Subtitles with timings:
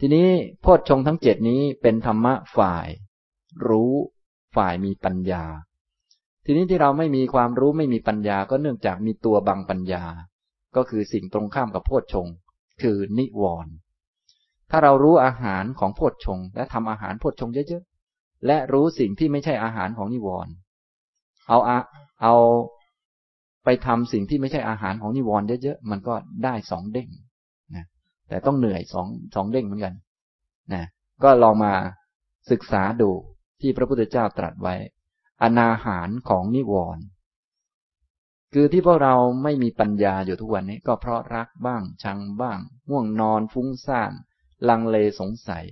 [0.00, 0.28] ทีนี้
[0.60, 2.86] โพชฌงทั้งเจ็ดนี้เป็นธรรมะฝ่าย
[3.68, 3.92] รู้
[4.56, 5.44] ฝ่ายมีปัญญา
[6.44, 10.04] ทีนี้ที่เราไม่มีความรู้ไม่มีปัญญาก็เนื่องจากมีตัวบังปัญญา
[10.76, 12.26] ก็คือสิ่งตรงข้ามกับโพชฌง
[12.82, 13.72] คือนิวรณ์
[14.70, 20.52] ถ้าเรารู้อาหารของโพชฌงและทำอาหารโพชฌงเยอะๆและรู้สิ่งที่ไม่ใช่อาหารของนิวรณ์
[21.48, 21.78] เอาอะ
[22.22, 22.34] เอา
[23.64, 27.08] ไปทำสิ่งที่ไม่ใช่อาหารของนิวรณ์เยอะๆมันก็ได้สองเด้ง
[28.28, 29.94] แต่ต้องเหนื่อยสองสองเด้งเหมือนกัน
[30.72, 30.84] นะ
[31.22, 31.74] ก็ลองมา
[32.50, 33.10] ศึกษาดู
[33.60, 34.74] ที่พระพุทธเจ้าตรัสไว้
[35.42, 37.04] อนาหารของนิวรณ์
[38.52, 44.12] คือที่พวกเราไม่มีปัญญาอยู่ทุกวันนี้ ก็เพราะรักบ้าง ชังบ้างง่วงนอนฟุ้งซ่าน
[44.68, 45.64] ลังเลสงสัย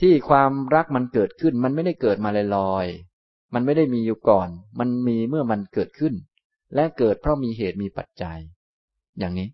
[0.00, 4.48] ที่ความรักมันเกิดขึ้น มันไม่ได้เกิดมาลอยๆมันไม่ได้มีอยู่ก่อน
[4.78, 6.14] มันมีเมื่อมันเกิดขึ้น
[6.74, 8.38] และเกิดเพราะมีเหตุมีปัจจัย
[9.18, 9.48] อย่างนี้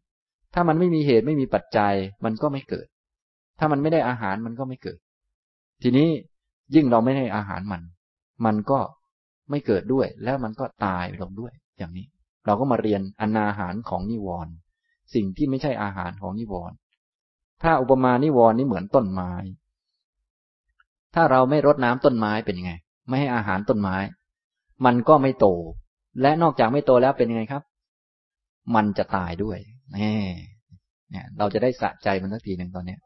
[0.54, 2.86] ถ้ามันไม่มีเหตุไม่มีปัจจัย มันก็ไม่เกิด
[3.58, 4.98] ถ้ามันไม่ได้อาหารมันก็ไม่เกิด
[5.82, 6.08] ทีนี้
[6.74, 7.82] ยิ่งเราไม่ให้อาหารมัน
[8.44, 8.80] มันก็
[9.50, 12.06] ไม่เกิดด้วย แล้วมันก็ตายลงด้วย อย่างนี้
[12.46, 14.52] เราก็มาเรียนอนาหารของนิวรณ์
[15.14, 16.76] สิ่งที่ไม่ใช่อาหารของนิวรณ์
[17.62, 19.32] ถ้าอุปมานิวรณ์นี่เหมือนต้นไม้
[21.14, 22.72] ถ้าเราไม่รดน้ำต้นไม้เป็นยังไง
[23.08, 23.96] ไม่ให้อาหารต้นไม้
[24.84, 25.46] มันก็ไม่โต
[26.20, 27.62] และนอกจากไม่โตแล้วเป็นยังไงครับ
[28.74, 29.58] มันจะตายด้วย
[29.96, 30.18] นี่
[31.10, 32.98] เนี่ย เราจะได้สะใจมันสักทีหนึ่งตอนเนี้ย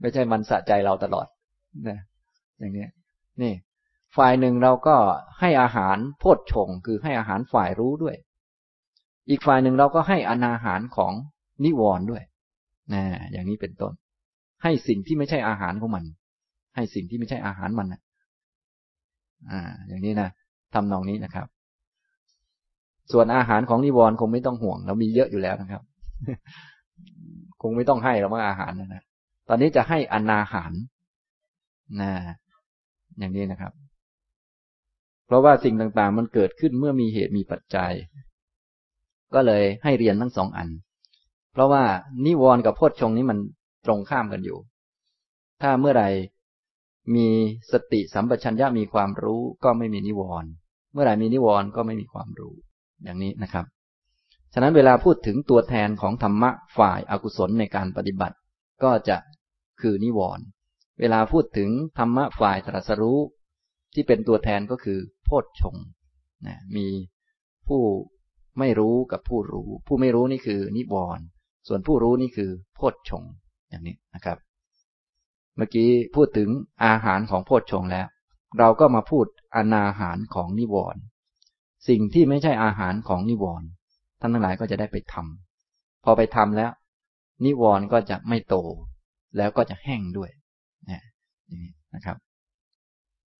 [0.00, 1.26] ไม่ใช่มันสะใจเราตลอด
[1.88, 1.98] นะ
[2.58, 2.86] อย่างนี้
[3.42, 3.52] นี่
[4.16, 4.96] ฝ่ายหนึ่งเราก็
[5.40, 8.16] ให้อาหารโพชฌงคือให้อาหารฝ่ายรู้ด้วย
[9.30, 11.12] อีกฝ่ายหนึ่งเราก็ให้อนาหารของ
[11.64, 12.22] นิวรณ์ด้วย
[12.94, 13.92] นะอย่างนี้เป็นต้น
[14.62, 16.04] ให้สิ่งที่ไม่ใช่อาหารของมัน
[16.76, 18.00] ให้สิ่งที่ไม่ใช่อาหารมันนะ
[19.50, 20.28] อ่า อย่างนี้นะ
[20.74, 21.46] ทำนองนี้นะครับ
[23.12, 25.82] ส่วนอาหารของนิวรณ์คงไม่ต้องห่วง เรามีเยอะอยู่แล้วนะครับ
[27.62, 29.02] คงไม่ต้องให้เราว่าอาหารนะนะ
[29.48, 30.72] ตอนนี้จะให้อนาหาร
[32.00, 32.10] นะ
[33.18, 33.72] อย่างนี้นะครับ
[35.26, 37.92] เพราะว่าสิ่งต่างๆ มันเกิดขึ้นเมื่อมีเหตุมีปัจจัย
[39.34, 40.68] ก็เลยให้เรียนทั้งสองอัน
[41.52, 41.82] เพราะว่า
[42.26, 43.38] นิวรณ์กับโพชฌงนี้มัน
[43.86, 44.58] ตรงข้ามกันอยู่
[45.62, 46.08] ถ้าเมื่อไหร่
[47.14, 47.28] มี
[47.72, 50.50] สติสัมปชัญญะมีความรู้ก็ไม่มีนิวรณ์
[50.92, 52.54] เมื่อไหร่มีนิวรณ์ก็ไม่มีความรู้
[53.04, 53.66] อย่างนี้นะครับ
[54.52, 58.36] ฉะนั้นเวลาพูดถึงตัวแทนของธรรมะฝ่ายอากุศลในการปฏิบัติ
[58.82, 59.16] ก็จะ
[59.80, 60.44] คือนิวรณ์
[61.00, 63.18] เวลาพูดถึงธรรมะฝ่ายตรัสรู้
[63.94, 65.76] ที่เป็นตัวแทนก็คือโพชฌง
[66.46, 66.86] นะมี
[67.68, 67.82] ผู้
[68.58, 71.24] ไม่รู้กับผู้รู้ ผู้ไม่รู้นี่คือนิวรณ์
[71.68, 73.24] ส่วนผู้รู้นี่คือโพชฌง
[73.68, 74.38] อย่างนี้นะครับ
[75.56, 76.48] เมื่อกี้พูดถึง
[76.84, 78.06] อาหารของโพชฌงแล้ว
[78.58, 81.00] เราก็มาพูดอนาหารของนิวรณ์
[81.88, 83.68] สิ่งที่ไม่ใช่อาหารของนิวรณ์
[84.20, 86.70] ท่านทั้งหลายก็จะได้ไปทำพอไปทำแล้ว
[87.44, 88.56] นิวรณ์ก็จะไม่โต
[89.36, 90.30] แล้วก็จะแห้งด้วย
[90.88, 91.00] นี่
[91.94, 92.16] นะครับ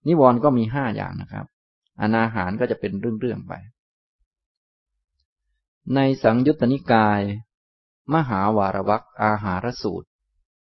[0.06, 1.46] นิวรณ์ก็มีห้าอย่างนะครับ
[2.00, 3.54] อนาหารก็จะเป็นเรื่องๆไป
[5.94, 7.20] ในสังยุตตนิกาย
[8.14, 10.08] มหาวารวักอาหารสูตร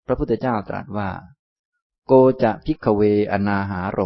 [0.06, 1.10] พระพุทธเจ้าตรัสว่า
[2.06, 2.14] โก
[2.44, 3.02] จะพิกเว
[3.32, 4.00] อนาหาโร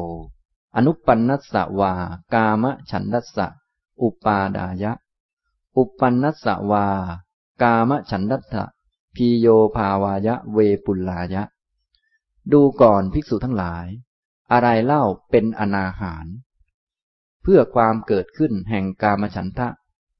[0.75, 1.93] อนุปันนัสสวา
[2.33, 3.47] กามฉันดัสสะ
[4.01, 4.91] อุปาดายะ
[5.77, 6.87] อุปันนัสสวา
[7.61, 8.65] กามฉันดัสสะ
[9.15, 11.43] พีโยภาวายะเวปุลลายะ
[12.51, 13.87] ดูก่อนภิกษุทั้งหลาย
[14.51, 16.25] อะไรเล่าเป็นอนาหาร
[17.41, 19.67] เพื่อความเกิดขึ้นแห่งกามฉันทะ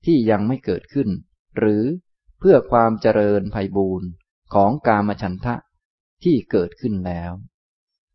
[0.05, 1.09] ที่ยังไม่เกิดขึ้น
[1.57, 1.83] หรือ
[2.39, 4.09] เพื่อความเจริญไพบูรณ์
[4.53, 5.55] ของกามฉันทะ
[6.23, 7.31] ที่เกิดขึ้นแล้ว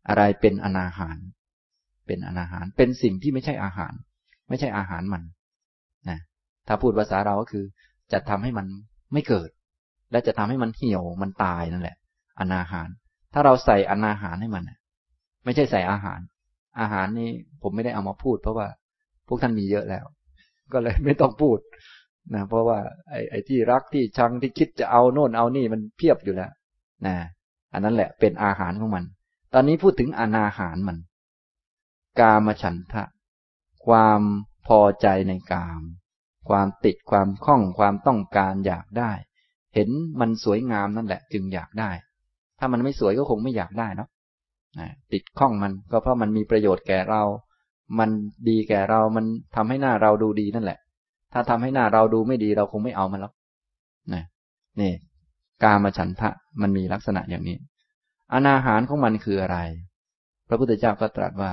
[0.07, 1.17] อะไรเป็นอนาหาร
[2.05, 3.93] เป็นอนาหารเป็นสิ่งที่ไม่ใช่อาหาร
[4.49, 5.23] ไม่ใช่อาหารมัน
[6.09, 6.19] นะ
[6.67, 7.65] ถ้าพูดภาษาเราก็คือ
[8.11, 8.67] จะทำให้มัน
[9.13, 9.49] ไม่เกิด
[10.11, 11.97] และจะทำให้มันเหี่ยวมันตายนั่นแหละ
[12.39, 12.87] อนาหาร
[13.33, 14.63] ถ้าเราใส่อนาหารให้มัน
[15.43, 16.19] ไม่ใช่ใส่อาหาร
[16.79, 17.29] อาหารนี้
[17.61, 18.67] ผมไม่ได้เอามาพูด เพราะว่า
[19.27, 20.05] พวกท่านมีเยอะแล้ว
[20.73, 21.57] ก็เลยไม่ต้องพูด
[22.33, 26.51] นะเพราะว่าไอ้ไอที่รักที่ชังที่คิดจะเอาโน่นเอานี่มันเพียบอยู่แล้ว
[27.05, 27.15] นะ
[27.73, 29.03] อันนั้นแหละเป็นอาหารของมัน
[29.53, 30.97] ตอนนี้พูดถึงอนาหารมัน
[32.19, 33.03] กามฉันทะ
[33.85, 34.21] ความ
[34.67, 35.81] พอใจในกาม
[36.49, 39.11] ความติดความคล่องความต้องการอยากได้
[39.75, 41.91] เห็นมันสวยงามนั่นแหละจึงอยากได้
[42.59, 44.09] ถ้ามันไม่สวยก็คงไม่อยากได้เนาะ
[45.13, 47.23] ติดข้องมันก็เพราะมันมีประโยชน์แก่เรา
[47.99, 48.09] มัน
[48.49, 49.25] ดีแก่เรา มัน
[49.55, 50.79] ทำให้หน้าเราดูดีนั่นแหละ
[51.33, 53.33] ถ้าทำให้หน้าเราดูไม่ดีเราคงไม่เอามันหรอก
[54.13, 54.23] นะ
[54.79, 54.91] นี่
[55.63, 56.29] กามฉันทะ
[56.61, 57.57] มันมีลักษณะอย่างนี้
[58.33, 59.57] อนาหารของมันคืออะไร
[60.47, 61.51] พระพุทธเจ้าก็ตรัสว่า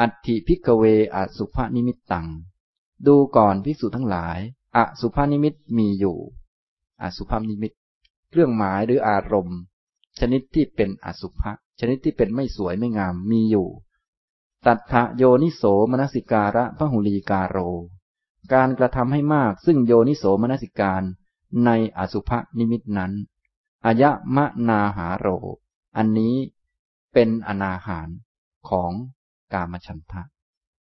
[0.00, 0.84] อัตถิ ภิกขะเว
[1.14, 2.26] อะสุภะนิมิตตัง
[3.06, 4.38] ดูก่อนภิกษุทั้งหลาย
[4.76, 6.18] อสุภานิมิตมีอยู่
[7.02, 7.72] อสุภานิมิต
[8.30, 9.58] เครื่องหมายหรืออารมณ์
[10.18, 13.68] ชนิดที่เป็นอสุภะชนิดที่เป็นไม่สวยไม่งามมีอยู่
[14.66, 17.58] ตัตถะโยนิโสมนสิการะพหุลีกาโร
[18.52, 21.02] การกระทำให้มากซึ่งโยนิโสมนสิการ
[21.64, 23.12] ในอสุภนิมิตนั้น
[23.84, 25.26] อายะมะนาหาโร
[25.96, 26.34] อันนี้
[27.12, 28.08] เป็นอนาหาร
[28.68, 28.92] ของ
[29.52, 30.22] กามฉันทะ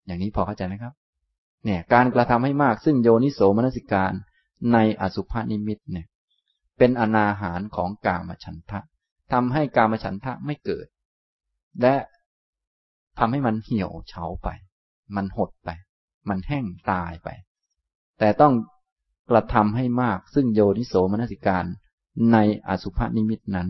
[0.06, 0.94] อย่างนี้พอเข้าใจไหมครับ
[1.66, 4.14] เนี่ย การกระทำให้มากซึ่งโยนิโสมนสิการ
[4.74, 6.08] ในอสุภนิมิตเนี่ย
[6.78, 8.80] เป็นอนาหารของกามฉันทะ
[9.32, 10.88] ทำให้กามฉันทะไม่เกิด
[11.82, 11.96] และ
[13.20, 14.50] ทำให้มันเหี่ยวเฉาไป
[15.16, 15.70] มันหดไป
[16.30, 17.30] มันแห้งตายไป
[18.20, 18.54] แต่ต้อง
[19.30, 21.66] กระทำให้มากซึ่งโยนิโสมนสิการ
[22.32, 22.38] ใน
[22.68, 23.70] อสุภนิมิตนั้น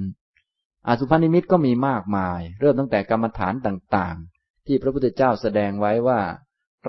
[0.88, 4.35] อสุภนิมิตก็มีมากมาย เริ่มตั้งแต่กรรมฐานต่างๆ
[4.68, 6.20] ที่พระพุทธเจ้าแสดงไว้ว่า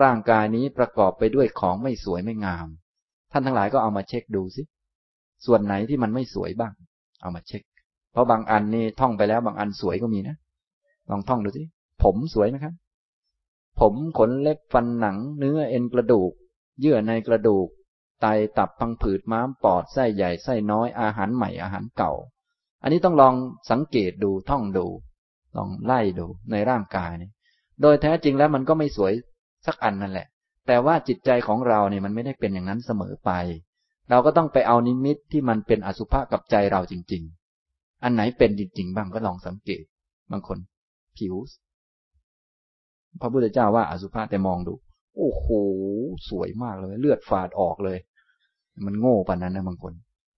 [0.02, 2.68] ร่างกายนี้ประกอบไปด้วยของไม่สวยไม่งาม
[3.32, 4.62] ท่านทั้งหลายก็เอามาเช็คดูสิ
[5.46, 6.72] ส่วนไหนที่มันไม่สวยบ้าง
[7.22, 7.62] เอามาเช็ค
[8.12, 10.36] เพราะบางอันนี่ท่องไปแล้วบางอันสวยก็มีนะ
[11.10, 11.62] ลองท่องดูสิ
[12.02, 12.74] ผมสวยไหมครับ
[13.80, 16.32] ผมขนเล็บฟันหนัง เนื้อเอ็นกระดูก
[16.80, 17.68] เยื่อในกระดูก
[18.20, 18.26] ไต
[18.58, 22.12] ตับพังผืดม้ามปอดไส้ใหญ่ไส้น้อยอาหารใหม่อาหารเก่า
[22.82, 23.34] อันนี้ต้องลอง
[23.70, 24.86] สังเกตดูท่องดู
[25.56, 27.30] ลองไล่ดูในร่างกายนี่
[27.82, 29.12] โดยแท้จริงแล้วมันก็ไม่สวย
[29.66, 30.26] สักอันนั่นแหละ
[30.66, 33.30] แต่ว่าจิตใจของเราเนี่ยมันไม่ได้เป็นอย่างนั้นเสมอไป
[34.10, 37.22] เราก็ต้องไปเอานิมิตที่มันเป็นอสุภะกับใจเราจริง
[37.62, 39.82] ๆ อันไหนเป็นจริง ๆ บ้างก็ลองสังเกต
[40.30, 40.58] บางคน
[41.18, 41.34] ผิว
[43.20, 44.74] พระพุทธเจ้าว่าอสุภะแต่มองดู
[45.16, 45.46] โอ้โห
[46.28, 47.98] สวยมากเลย เลือดฝาดออกเลย
[48.86, 49.92] มันโง่ปานนั้นนะบางคน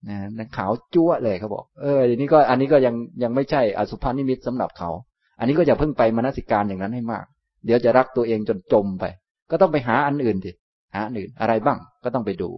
[0.08, 4.90] นะขาวจั่วเลยเขาบอก เอออันนี้ก็อันนี้ก็ยังยังไม่ใช่อสุภานิมิตสำหรับเขา
[5.38, 7.24] อันนี้ก็อย่าเพิ่งไปมนสิการอย่างนั้นให้มาก
[7.64, 9.04] เดี๋ยวจะรักตัวเองจนจมไป
[9.50, 10.50] ก็ต้องไปหาอันอื่นดิ
[10.94, 12.50] หาอันอื่นอะไรบ้างก็ต้องไปดู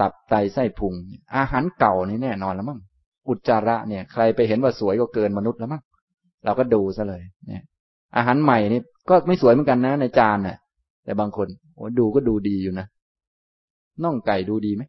[0.00, 0.94] ตับไตไส้พุง
[1.36, 2.80] อาหารเก่านี่แน่นอนแล้วมั้ง
[3.28, 5.82] อุจจาระเนี่ย ใครไปเห็นว่าสวยก็เกินมนุษย์แล้วมั้ง
[6.44, 7.62] เราก็ดูซะเลยเนี่ย
[8.16, 8.80] อาหารใหม่นี่
[9.10, 10.56] ก็ไม่สวยเหมือนกันนะในจานเนี่ย
[11.04, 12.86] แต่บางคนโอ้ดูก็ดูดีอยู่นะ
[14.04, 14.82] น่องไก่ดูดีไหม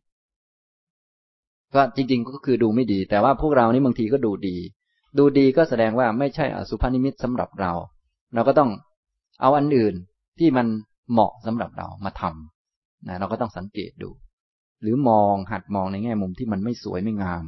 [1.75, 4.55] ก็จริง ๆ ก็คือดูไม่ดี แต่ว่าพวกเรานี่บางทีก็ดูดี
[5.17, 7.71] ดูดีก็แสดงว่าไม่ใช่อสุภนิมิตสำหรับเรา
[8.33, 8.69] เราก็ต้อง
[9.41, 9.95] เอาอันอื่น
[10.39, 10.67] ที่มัน
[11.11, 14.09] เหมาะสำหรับเรามาทำนะเราก็ต้องสังเกตดู
[14.81, 17.43] หรือมองหัดมองในแง่มุมที่มันไม่สวยไม่งาม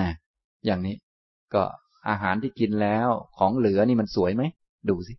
[0.00, 0.10] นะ
[0.66, 0.96] อย่างนี้
[1.54, 1.62] ก็
[2.08, 3.08] อาหารที่กินแล้ว
[3.38, 4.42] ของเหลือนี่มันสวยไหม
[4.88, 5.14] ดูสิ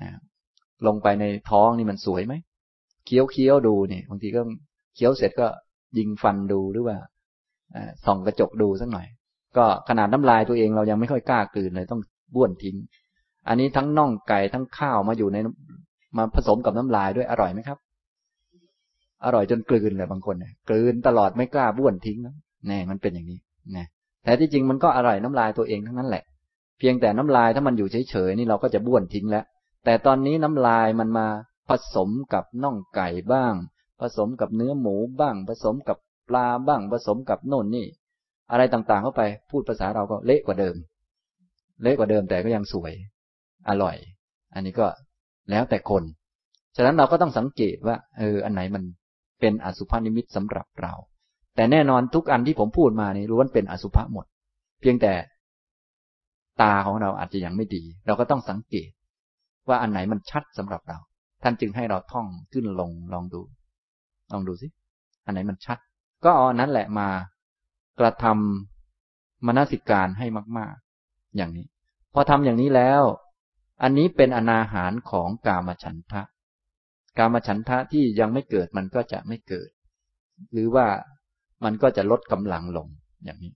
[0.00, 0.10] นะ
[0.86, 2.34] ลงไปในท้องนี่มันสวยไหม
[3.06, 4.42] เคี้ยวเคี้ยวดูเนี่ยบางทีก็
[4.94, 5.46] เคี้ยวเสร็จก็
[5.98, 6.96] ยิงฟันดูหรือว่า
[8.04, 9.06] ส่องกระจกดูสักหน่อย
[9.56, 12.00] ก็ขนาดน้ำลายตัวเองเรายังไม่ค่อยกล้ากลืนเลยต้อง
[12.34, 12.76] บ้วนทิ้ง
[13.48, 15.36] อันนี้ทั้งน่องไก่ทั้งข้าวมาอยู่ใน
[16.16, 17.78] มาผสมกับน้ำลายด้วยอร่อยไหมครับ
[19.24, 22.34] อร่อยจนกลืนเลยบางคนเนี่ยกลืนตลอดไม่กล้าบ้วนทิ้งนะ
[22.68, 23.38] แน่มันเป็นอย่างนี้
[23.76, 23.86] นะ
[24.24, 26.24] แต่ที่จริงมันก็อร่อยน้ำลายตัวเองทั้งนั้นแหละ
[26.78, 29.44] เพียงแต่น้ำลายถ้ามันอยู่เฉยๆนี่เราก็จะบ้วนทิ้งแล้ว
[29.84, 31.26] แต่ตอนนี้น้ำลายมันมา
[31.68, 33.54] ผสมกับน่องไก่บ้าง
[34.00, 35.98] ผสมกับเนื้อหมูบ้าง ผสมกับ
[36.28, 37.86] ปลาบ้าง ผสมกับโน่นนี่
[38.50, 40.76] อะไรต่างๆเข้าไป พูดภาษาเราก็เละกว่าเดิม
[41.82, 42.92] เละกว่าเดิมแต่ก็ยังสวย
[43.68, 43.96] อร่อย
[44.54, 44.86] อันนี้ก็
[45.50, 46.02] แล้วแต่คน
[46.76, 48.82] ฉะนั้นเราก็ต้องสังเกตว่า เออ อันไหนมัน
[49.40, 50.94] เป็นอสุภนิมิตสำหรับเรา
[51.56, 54.26] แต่แน่นอนทุกอันที่ผมพูดมานี่ล้วนเป็นอสุภะหมด
[54.80, 55.12] เพียงแต่
[56.62, 58.90] ตาของเราอาจจะยังไม่ดี เราก็ต้องสังเกต
[59.68, 60.98] ว่าอันไหนมันชัดสำหรับเรา
[61.42, 63.40] ท่านจึงให้เราท่องขึ้นลงลองดู
[64.32, 64.66] ลองดูสิ
[65.24, 65.78] อันไหนมันชัด
[66.24, 67.08] ก็เอานั้นแหละมา
[68.00, 70.26] กระทำมนสิการให้
[70.58, 70.74] มาก
[71.04, 71.66] ๆ อย่างนี้
[72.14, 73.02] พอทำอย่างนี้แล้ว
[73.82, 76.22] อันนี้เป็นอนาหารของกามฉันทะ
[77.18, 79.68] กามฉันทะที่ยังไม่เกิดมันก็จะไม่เกิด
[80.52, 80.86] หรือว่า
[81.64, 82.88] มันก็จะลดกำลังลง
[83.24, 83.54] อย่างนี้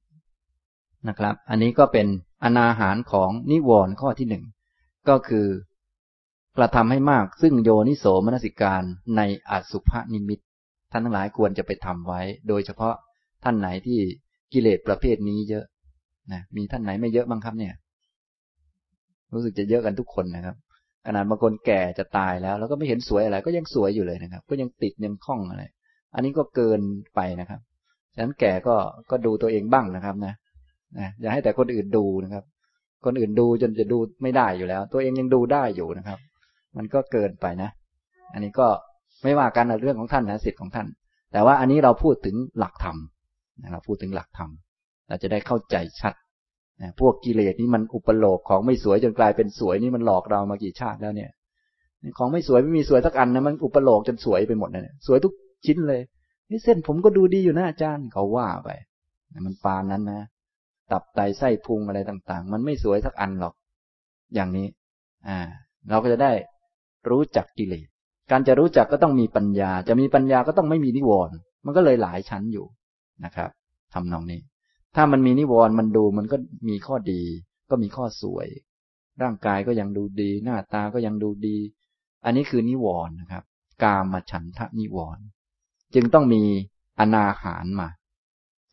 [1.08, 2.06] นะครับ อันนี้ก็เป็น
[2.44, 4.44] อนาหารของนิวรณ์ข้อที่หนึ่ง
[5.08, 5.46] ก็คือ
[6.56, 8.82] กระทำให้มากซึ่งโยนิโสมนสิการ
[9.16, 10.40] ในอสุภนิมิต
[10.90, 12.94] ท่านทั้งหลายควรจะไปทำไว้ โดยเฉพาะ
[13.44, 14.00] ท่านไหนที่
[14.52, 15.64] กิเลสประเภทนี้เยอะ
[16.32, 17.74] นะมีท่านไหนไม่เยอะบ้างครับเนี่ย
[19.34, 20.56] รู้สึกจะเยอะกันทุกคนนะครับ
[21.06, 25.62] ขนาดบางคนแก่จะตายแล้ว แล้วก็ไม่เห็นสวยอะไร ก็ยังสวยอยู่เลยนะครับ ก็ยังติดยังคล้องอะไร
[26.14, 26.80] อันนี้ก็เกิน
[27.14, 27.60] ไปนะครับ
[28.14, 28.76] ฉะนั้นแก่ก็
[29.10, 30.34] ก็ดูตัวเองบ้างนะครับนะ
[30.98, 32.44] นะอย่าให้แต่คนอื่นดูนะครับ
[33.04, 36.18] คนอื่นดูจนจะดูไม่ได้อยู่แล้ว ตัวเองยังดูได้อยู่นะครับ
[36.76, 37.70] มันก็เกินไปนะ
[38.32, 38.66] อันนี้ก็
[39.22, 40.86] ไม่ว่ากันเรื่องของท่านนะสิทธิ์ของท่าน
[41.32, 42.96] แต่ว่าอันนี้เราพูดถึงหลักธรรม
[43.72, 44.50] เราพูดถึงหลักธรรม
[45.08, 46.14] เราจะได้เข้าใจชัด
[46.82, 51.30] นะพวกกิเลสนี่มันอุปโลกของไม่สวยจนกลายเป็นสวยนี่มันหลอกเรามากี่ชาติแล้วเนี่ย
[52.18, 55.32] ของไม่สวยไม่มีสวยสักอันนะมันอุปโลกจนสวยไปหมดเลยสวยทุก
[55.66, 56.00] ชิ้นเลย
[56.50, 58.70] นี่เส้นผมก็ดูดีอยู่นะอาจารย์เขาว่าไป
[59.46, 60.22] มันปานนั้นนะ
[60.92, 63.54] ตับไตไส้พุงอะไรต่าง ๆ มันไม่สวยสักอันหรอก
[64.34, 64.66] อย่างนี้
[65.28, 65.38] อ่า
[65.90, 66.32] เราก็จะได้
[67.10, 67.88] รู้จักกิเลส
[68.30, 72.66] การจะรู้จักก็ต้องมีปัญญา จะมีปัญญาก็ต้องไม่มีนิวรณ์มันก็เลยหลายชั้นอยู่
[73.24, 73.50] นะครับ
[73.94, 74.40] ทำนองนี้
[74.96, 76.36] ถ้ามันมีนิวรณ์มันดูมันก็
[76.68, 77.22] มีข้อดี
[77.70, 78.48] ก็มีข้อสวย
[79.22, 81.56] ร่างกายก็ยังดูดี หน้าตาก็ยังดูดี
[82.24, 83.44] อันนี้คือนิวรณ์นะครับ
[83.82, 85.24] กามฉันทะนิวรณ์
[85.94, 86.42] จึงต้องมี
[87.00, 87.88] อนาหารมา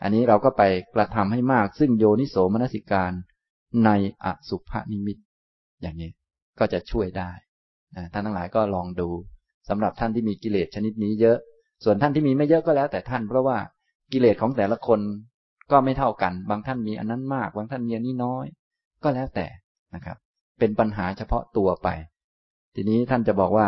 [0.02, 0.64] อันนี้เราก็ไป
[0.96, 3.12] กระทำให้มาก ซึ่งโยนิโสมนสิการ
[3.86, 3.90] ใน
[4.24, 5.18] อสุภนิมิต
[5.82, 6.12] อย่างนี้
[6.60, 7.32] ก็จะช่วยได้
[8.14, 9.10] ท่านทั้งหลายก็ลองดู
[9.70, 11.38] สำหรับท่านที่มีกิเลสชนิดนี้เยอะ
[11.84, 13.58] ส่วนท่านที่มีไม่เยอะก็แล้วแต่ท่านเพราะว่า
[14.12, 15.00] กิเลสของแต่ละคน
[15.72, 18.46] ก็ไม่เท่ากัน บางท่านมีอันนั้นมาก บางท่านมีอันนี้น้อย
[19.04, 19.48] ก็แล้วแต่
[19.96, 20.18] นะครับ
[20.60, 21.88] เป็นปัญหาเฉพาะตัวไป
[22.76, 23.68] ทีนี้ท่านจะบอกว่า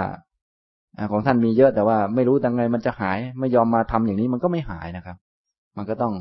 [1.11, 5.17] ของท่านมีเยอะแต่ว่าไม่รู้ยังไงมันจะหาย ไม่ยอมมาทำอย่างนี้มันก็ไม่หายนะครับ
[5.77, 6.13] มันก็ต้อง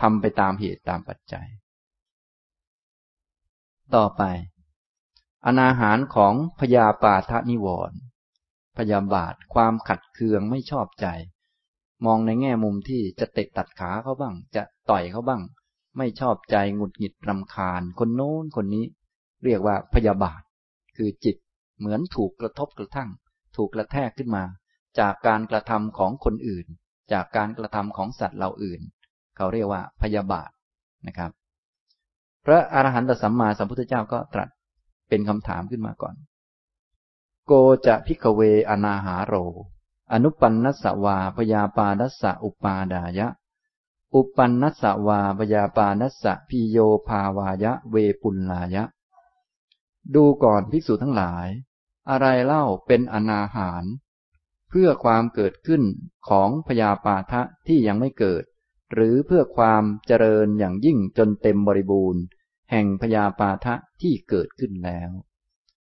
[0.00, 1.46] ทำไปตามเหตุตามปัจจัย
[3.96, 4.22] ต่อไป
[5.46, 7.98] อนาหารของพยาปาทนิวรณ์
[8.78, 11.06] พยาบาทความขัดเคืองไม่ชอบใจ
[12.06, 15.42] มองในแง่มุมที่จะเตะตัดขาเขาบ้าง จะต่อยเขาบ้าง
[15.98, 18.84] ไม่ชอบใจหงุดหงิดรำคาญ คนโน้นคนนี้
[19.44, 20.40] เรียกว่าพยาบาท
[20.96, 21.36] คือจิต
[21.78, 23.10] เหมือนถูกกระทบกระทั่ง
[23.56, 24.44] ถูกกระแทกขึ้นมา
[24.98, 26.66] จากการกระทำของคนอื่น
[27.12, 28.80] จากการกระทำของสัตว์เราอื่น
[29.36, 30.50] เขาเรียกว่าพยาบาท
[31.06, 31.30] นะครับ
[32.46, 34.48] พระอรหันตสัมมาสัมพุทธเจ้าก็ตรัส
[35.08, 36.14] เป็นคำถามขึ้นมาก่อน
[37.46, 37.52] โก
[37.86, 39.34] จะพิกเวอนาหาโร
[40.14, 43.28] อนุปันนัสวาพยาปานัสสะอุปาดายะ
[44.14, 46.78] อุปันนัสวาพยาปานัสสะพิโย
[47.08, 48.84] ภาวายะ เวปุลลายะ
[50.14, 51.48] ดูก่อนภิกษุทั้งหลาย
[52.10, 53.84] อะไรเล่าเป็นอนาหาร
[54.68, 55.82] เพื่อความเกิดขึ้น
[56.28, 58.44] ของพยาปาทะที่ยังไม่เกิด
[58.92, 62.22] หรือเพื่อความเจริญอย่างยิ่งจนเต็มบริบูรณ์
[62.70, 65.10] แห่งพยาปาทะที่เกิดขึ้นแล้ว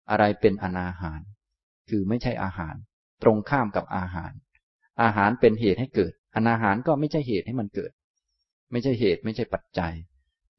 [0.09, 1.21] อะไรเป็นอนาหาร
[1.89, 2.75] คือไม่ใช่อาหาร
[3.21, 4.31] ตรงข้ามกับอาหาร
[5.01, 7.91] อาหารเป็นเหตุให้เกิดอนาหารก็ไม่ใช่เหตุให้มันเกิด
[8.71, 9.93] ไม่ใช่เหตุไม่ใช่ปัจจัย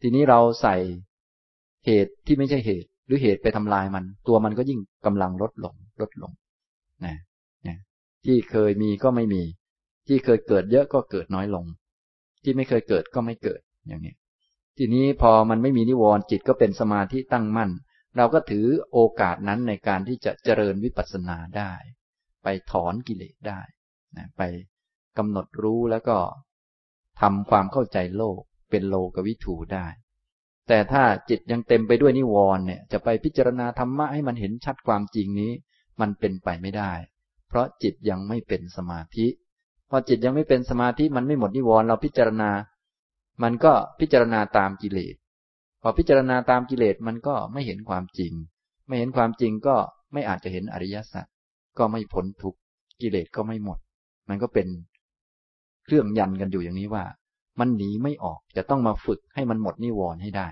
[0.03, 0.77] ทีนี้เราใส่
[1.87, 6.33] เหตุที่ไม่ใช่เหตุ หรือเหตุไปทำลายมัน ตัวมันก็ยิ่งกำลังลดลงลดลง
[7.05, 7.17] นะ
[7.67, 7.79] นะ
[8.25, 9.43] ที่เคยมีก็ไม่มี
[10.07, 11.65] ที่เคยเกิดเยอะก็เกิดน้อยลง
[12.45, 14.15] ที่ไม่เคยเกิดก็ไม่เกิดอย่างนี้
[14.79, 17.71] ทีนี้พอมันไม่มีนิวรณ์จิตก็เป็นสมาธิตั้งมั่น
[18.17, 21.73] เราก็ถือโอกาสนั้นในการที่จะเจริญวิปัสสนาได้
[22.43, 23.61] ไปถอนกิเลสได้
[24.17, 24.43] นะไป
[25.19, 26.19] กำหนดรู้แล้วก็
[27.21, 28.41] ทำความเข้าใจโลก
[28.71, 29.87] เป็นโลกวิถูได้
[30.69, 35.53] แต่ถ้าจิตยังเต็มไปด้วยนิวรณ์เนี่ย จะไปพิจารณาธรรมะให้มันเห็นชัดความจริงนี้
[36.01, 36.93] มันเป็นไปไม่ได้
[37.49, 39.27] เพราะจิตยังไม่เป็นสมาธิ
[39.91, 42.51] พอจิตยังไม่เป็นสมาธิมันไม่หมดนิวรณ์เราพิจารณา
[43.43, 45.15] มันก็พิจารณาตามกิเลส
[45.83, 48.33] พอพิจารณาตามกิเลสมันก็ไม่เห็นความจริง
[48.87, 49.77] ไม่เห็นความจริงก็
[50.13, 51.27] ไม่อาจจะเห็นอริยสัจ
[51.91, 52.55] ไม่พ้นทุก
[53.01, 53.79] กิเลสก็ไม่หมด
[54.29, 54.67] มันก็เป็น
[55.85, 57.05] เครื่องยันกันอยู่อย่างนี้ว่า
[57.61, 60.49] มันหนีไม่ออกจะต้องมาฝึกให้มันหมดนิวรณ์ให้ได้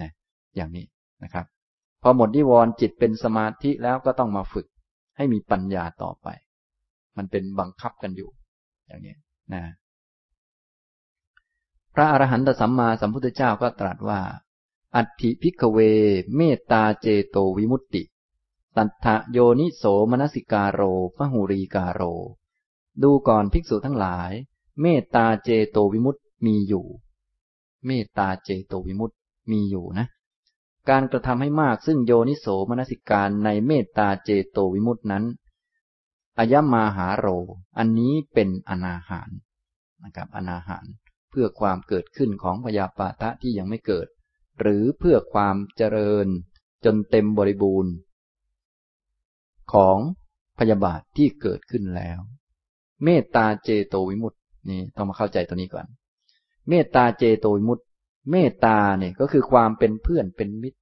[0.00, 0.10] นะ
[0.56, 0.84] อย่างนี้
[1.24, 1.46] นะครับ
[2.02, 4.66] พอหมดนิวรณ์จิตเป็นสมาธิแล้วก็ต้องมาฝึก
[5.16, 6.28] ให้มีปัญญาต่อไป
[7.16, 8.30] มันเป็นบังคับกันอยู่
[8.86, 9.14] อย่างนี้
[9.54, 9.62] นะ
[11.94, 14.20] พระอรหันตสัมมาสัมพุทธเจ้าก็ตรัสว่า
[14.96, 15.78] อัตถิ ภิกขะเว
[16.36, 18.02] เมตตาเจโตวิมุตติ
[18.78, 20.80] ตัตถะโยนิโสมนสิการะ
[21.16, 22.02] พหุลีกาโร
[23.02, 24.32] ดูก่อนภิกษุทั้งหลาย
[24.80, 26.86] เมตตาเจโตวิมุตติมีอยู่
[27.86, 29.16] เมตตาเจโตวิมุตติ
[29.50, 30.06] มีอยู่นะ
[30.88, 35.24] การกระทำให้มากซึ่งโยนิโสมนสิการในเมตตาเจโตวิมุตตินั้น
[36.38, 37.26] อะยะมะนาหาโร
[37.78, 39.30] อันนี้เป็นอนาหาร
[40.04, 40.84] นะครับอนาหาร
[41.30, 44.08] เพื่อความเกิดขึ้นของพยาปาทะที่ยังไม่เกิด
[44.60, 46.26] หรือเพื่อความเจริญ
[46.84, 47.92] จนเต็มบริบูรณ์
[49.72, 49.98] ของ
[50.58, 52.18] พยาบาทที่เกิดขึ้นแล้ว
[53.04, 54.38] เมตตาเจโตวิมุตติ
[54.70, 55.86] นี่ต้องมาเข้าใจตัวนี้ก่อน
[56.68, 57.86] เมตตาเจโตวิมุตต์
[58.30, 60.78] เมตตาเนี่ยก็คือความเป็นเพื่อนเป็นมิตร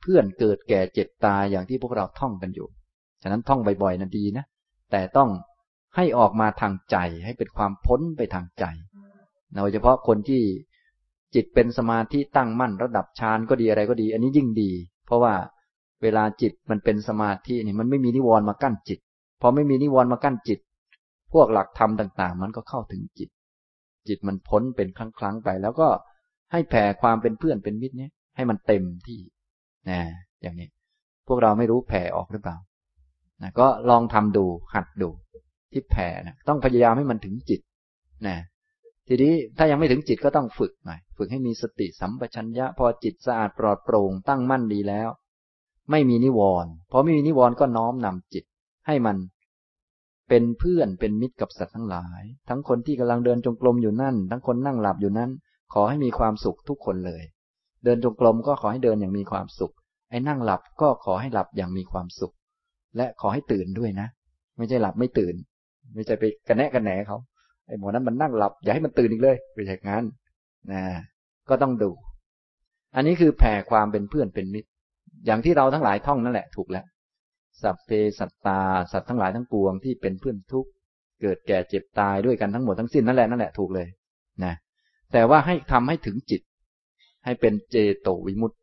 [0.00, 2.68] เพื่อนเกิดแก่เจ็บตายอย่างที่พวกเราท่องกันอยู่
[3.22, 4.44] ฉะนั้นท่องบ่อยๆนะดีนะ
[4.90, 5.30] แต่ต้อง
[5.96, 8.64] ให้ออกมาทางใจให้เป็นความพ้นไปทางใจ
[9.54, 10.42] โดยเฉพาะคนที่
[11.34, 14.70] จิตเป็นสมาธิตั้งมั่นระดับฌานก็ดีอะไรก็ดี อันนี้ยิ่งดี
[15.06, 15.34] เพราะว่า
[16.02, 18.98] เวลาจิตมันเป็นสมาธินี่มันไม่มีนิวรณ์มากั้นจิต
[19.40, 20.58] พอไม่มีนิวรณ์มากั้นจิต
[21.32, 23.28] พวกหลักธรรมต่างๆ มันก็เข้าถึงจิต
[24.08, 25.88] จิตมันพ้นเป็นครั้งๆไป แล้วก็
[26.52, 29.20] ให้แผ่ความเป็นเพื่อนเป็นมิตรเนี้ยให้มันเต็มที่
[29.90, 30.00] นะ
[30.42, 30.68] อย่างนี้
[31.28, 32.56] พวกเราไม่รู้แผ่ออกหรือเปล่า
[33.42, 35.10] นะก็ลองทำดูหัดดู
[35.72, 37.60] ที่แผ่นะต้องพยายามให้มันถึงจิต
[38.26, 38.36] นะ
[39.08, 45.08] ทีนี้ถ้ายังไม่ถึงจิตก็ต้องฝึกหน่อยฝึกให้มีสติสัมปชัญญะ พอจิตสะอาดปลอดโปร่งตั้งมั่นดีแล้ว
[45.90, 48.44] ไม่มีนิวรณ์พอไม่มีนิวรณ์ก็น้อมนำจิต
[48.86, 49.16] ให้มัน
[50.28, 55.30] เป็นเพื่อนเป็นมิตรกับสัตว์ทั้งหลาย ทั้งคนที่กำลังเดินจงกรมอยู่นั่น ทั้งคนนั่งหลับอยู่นั้น
[55.74, 57.22] ขอให้มีความสุขทุกคนเลย
[57.84, 59.74] เดินจงกรมก็ขอให้เดินอย่างมีความสุข
[60.10, 62.34] ไอ้นั่งหลับก็ขอให้หลับอย่างมีความสุข
[62.96, 64.08] และขอให้ตื่นด้วยนะ
[64.56, 65.34] ไม่ใช่หลับไม่ตื่น
[65.94, 67.18] ไม่ใช่ไปกระแนะกระแหนเขา
[67.66, 70.04] ไอ้หมอนั้นมันนั่งหลับอย่าให้มันตื่นอีกเลยไม่ใช่งั้น
[70.72, 70.82] นะ
[71.48, 71.90] ก็ต้องดู
[72.94, 74.69] อันนี้คือแผ่ความเป็นเพื่อนเป็นมิตร
[75.26, 76.84] อย่างที่เราทั้งหลายท่องนั่นแหละถูกแล้ว
[77.62, 78.60] สัพเพสัตตา
[78.92, 80.70] สัตว์ทั้งหลายทั้งปวงที่เป็นเพื่อนทุกข์
[81.22, 83.88] เกิดแก่เจ็บตายด้วยกันทั้งหมดทั้งสิ้นนั่นแหละนั่นแหละถูกเลย
[84.44, 84.54] นะ
[85.12, 86.42] แต่ว่าให้ทำให้ถึงจิต
[87.24, 88.56] ให้เป็นเจโตวิมุตติ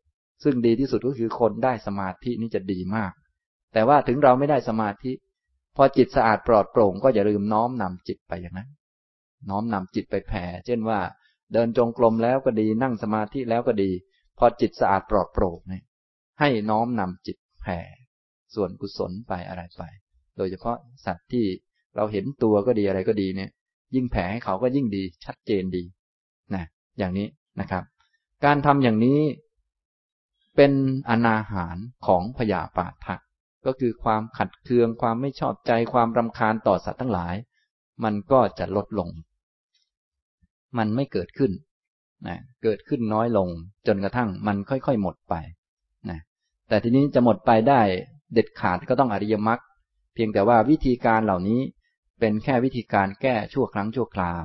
[0.44, 3.12] ซึ่งดีที่สุดก็คือคนได้สมาธินี่จะดีมาก
[3.72, 5.12] แต่ว่าถึงเราไม่ได้สมาธิ
[5.76, 8.68] พอจิตสะอาดปลอดโปร่ง ก็อย่าลืมน้อมนำจิตไปอย่างนั้น
[9.50, 11.00] น้อมนำจิตไปแผ่ เช่นว่า
[11.52, 13.90] เดินจงกรมแล้วก็ดีนั่งสมาธิแล้วก็ดี
[14.38, 15.82] พอจิตสะอาดปลอดโปร่งเนี่ย
[16.40, 17.78] ให้น้อมนำจิตแผ่
[18.54, 19.82] ส่วนกุศลไปอะไรไป
[20.36, 20.76] โดยเฉพาะ
[21.06, 21.44] สัตว์ที่
[21.96, 23.50] เราเห็นตัวก็ดีอะไรก็ดีเนี่ย
[23.94, 25.84] ยิ่งแผ่ให้เขาก็ยิ่งดีชัดเจนดี
[26.54, 26.64] นะ
[26.98, 27.26] อย่างนี้
[27.60, 27.84] นะครับ
[28.44, 29.20] การทำอย่างนี้
[30.56, 30.72] เป็น
[31.10, 31.76] อนาหาร
[32.06, 33.16] ของพยาปาทะ
[33.66, 37.34] ก็คือความขัดเคืองความไม่ชอบใจความรำคาญต่อสัตว์ทั้งหลาย
[38.04, 39.08] มันก็จะลดลง
[40.78, 41.52] มันไม่เกิดขึ้น
[42.28, 43.48] นะเกิดขึ้นน้อยลง
[43.86, 45.34] จนกระทั่งมันค่อยๆหมดไป
[46.68, 47.80] แต่ทีนี้จะหมดไปได้
[48.32, 49.60] เด็ดขาดก็ต้องอริยมรรค
[50.14, 51.60] เพียงแต่ว่าวิธีการเหล่านี้
[52.20, 54.44] เป็นแค่วิธีการแก้ชั่วครั้งชั่วคราว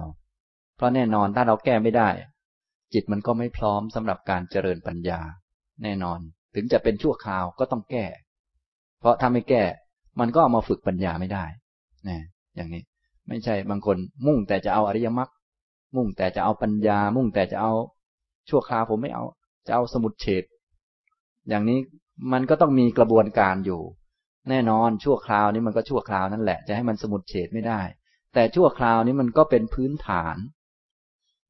[0.76, 2.10] เพราะแน่นอนถ้าเราแก้ไม่ได้
[2.94, 5.20] จิตมันก็ไม่พร้อมสำหรับการเจริญปัญญา
[5.84, 6.20] แน่นอน
[6.56, 8.06] ถึงจะเป็นชั่วคราวก็ต้องแก้
[9.00, 9.64] เพราะถ้าไม่แก้
[10.20, 11.46] มันก็เอามาฝึกปัญญาไม่ได้
[12.10, 12.20] นะ
[12.56, 12.84] อย่างนี้
[13.28, 15.30] ไม่ใช่บางคนมุ่งแต่จะเอาอริยมรรค
[15.96, 17.74] มุ่งแต่จะเอาปัญญา มุ่งแต่จะเอา
[18.50, 19.24] ชั่วคราวผมไม่เอา
[19.68, 20.44] จะเอาสมุดเฉด
[21.50, 21.80] อย่างนี้
[22.32, 23.82] มันก็ต้องมีกระบวนการอยู่
[24.50, 27.82] แน่นอนชั่วคราวนี้มันก็ชั่วคราวนั่นแหละ จะให้มันสมุดเฉดไม่ได้
[28.34, 30.38] แต่ชั่วคราวนี้มันก็เป็นพื้นฐาน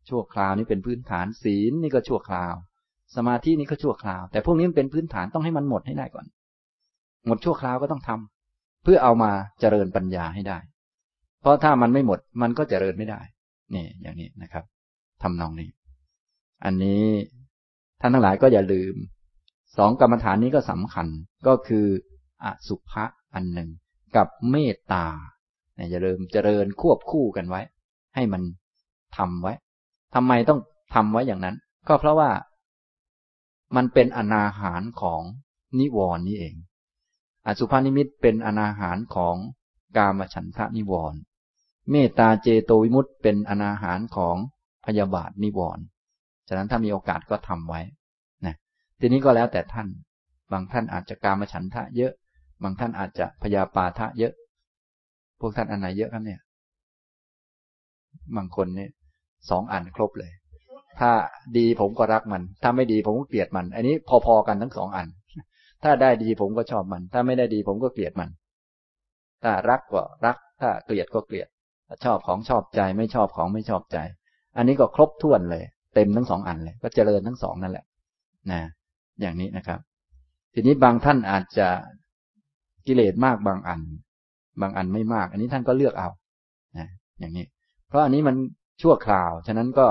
[0.09, 2.53] ชั่วคราวนี้เป็นพื้นฐานศีลนี่ก็ชั่วคราว
[3.15, 6.25] สมาธินี่ก็ชั่วคราว แต่พวกนี้มันเป็นพื้นฐานต้องให้มันหมดให้ได้ก่อน
[7.27, 10.57] หมดชั่วคราวก็ต้องทำเพื่อเอามาเจริญปัญญาให้ได้
[11.41, 13.21] เพราะถ้ามันไม่หมดมันก็เจริญไม่ได้
[13.73, 14.63] นี่อย่างนี้นะครับ
[15.23, 15.69] ทำนองนี้
[16.65, 17.05] อันนี้
[18.01, 18.95] ท่านทั้งหลายก็อย่าลืม
[19.77, 21.07] สองกรรมฐานนี้ก็สำคัญ
[21.47, 21.85] ก็คือ
[22.43, 23.69] อสุภะอันหนึ่ง
[24.15, 25.05] กับเมตตา
[25.75, 27.61] เนี่ยจะเริ่มเจริญควบคู่กันไว้
[28.15, 28.41] ให้มัน
[29.17, 29.53] ทำไว้
[30.15, 30.59] ทำไมต้อง
[30.95, 31.55] ทำไว้อย่างนั้น
[31.87, 32.31] ก็เพราะว่า
[33.75, 35.21] มันเป็นอนาหารของ
[35.79, 36.55] นิวรณ์นี้เอง
[37.47, 39.35] อสุภานิมิตเป็นอนาหารของ
[39.97, 41.19] กามฉันทะนิวรณ์
[41.91, 44.35] เมตตาเจโตวิมุตต์เป็นอนาหารของ
[44.85, 45.83] พยาบาทนิวรณ์
[46.47, 47.81] ฉะนั้นถ้ามีโอกาสก็ทำไว้
[48.99, 49.87] ทีนี้ก็แล้วแต่ท่าน
[50.51, 52.11] บางท่านอาจจะกามฉันทะเยอะ
[52.63, 54.33] บางท่านอาจจะพยาปาทะเยอะ
[55.39, 56.39] พวกท่านอันไหนเยอะครับเนี่ย
[58.35, 58.89] บางคนเนี่ย
[59.49, 60.31] สองอันครบเลย
[60.99, 61.11] ถ้า
[61.57, 65.07] ดีผมก็รักมัน ถ้าไม่ดีผมก็เกลียดมัน อันนี้พอๆกันทั้งสองอัน
[65.83, 68.29] ถ้าได้ดีผมก็ชอบมัน ถ้าไม่ได้ดีผมก็เกลียดมัน
[69.43, 71.47] ถ้ารักก็รัก ถ้าเกลียดก็เกลียด
[72.05, 73.97] ชอบของชอบใจ ไม่ชอบของไม่ชอบใจ
[74.57, 75.63] อันนี้ก็ครบถ้วนเลย
[75.95, 77.85] เต็มทั้งสองอันเลย ก็เจริญทั้งสองนั่นแหละ
[78.51, 78.61] นะ
[79.21, 79.79] อย่างนี้นะครับ
[80.53, 81.67] ทีนี้บางท่านอาจจะ
[82.87, 83.81] กิเลสมากบางอัน
[84.61, 86.09] บางอันไม่มาก อันนี้ท่านก็เลือกเอา
[86.77, 86.87] นะ
[87.19, 87.45] อย่างนี้
[87.87, 88.35] เพราะอันนี้มัน
[88.81, 89.87] ชั่วคราว ฉะนั้นก็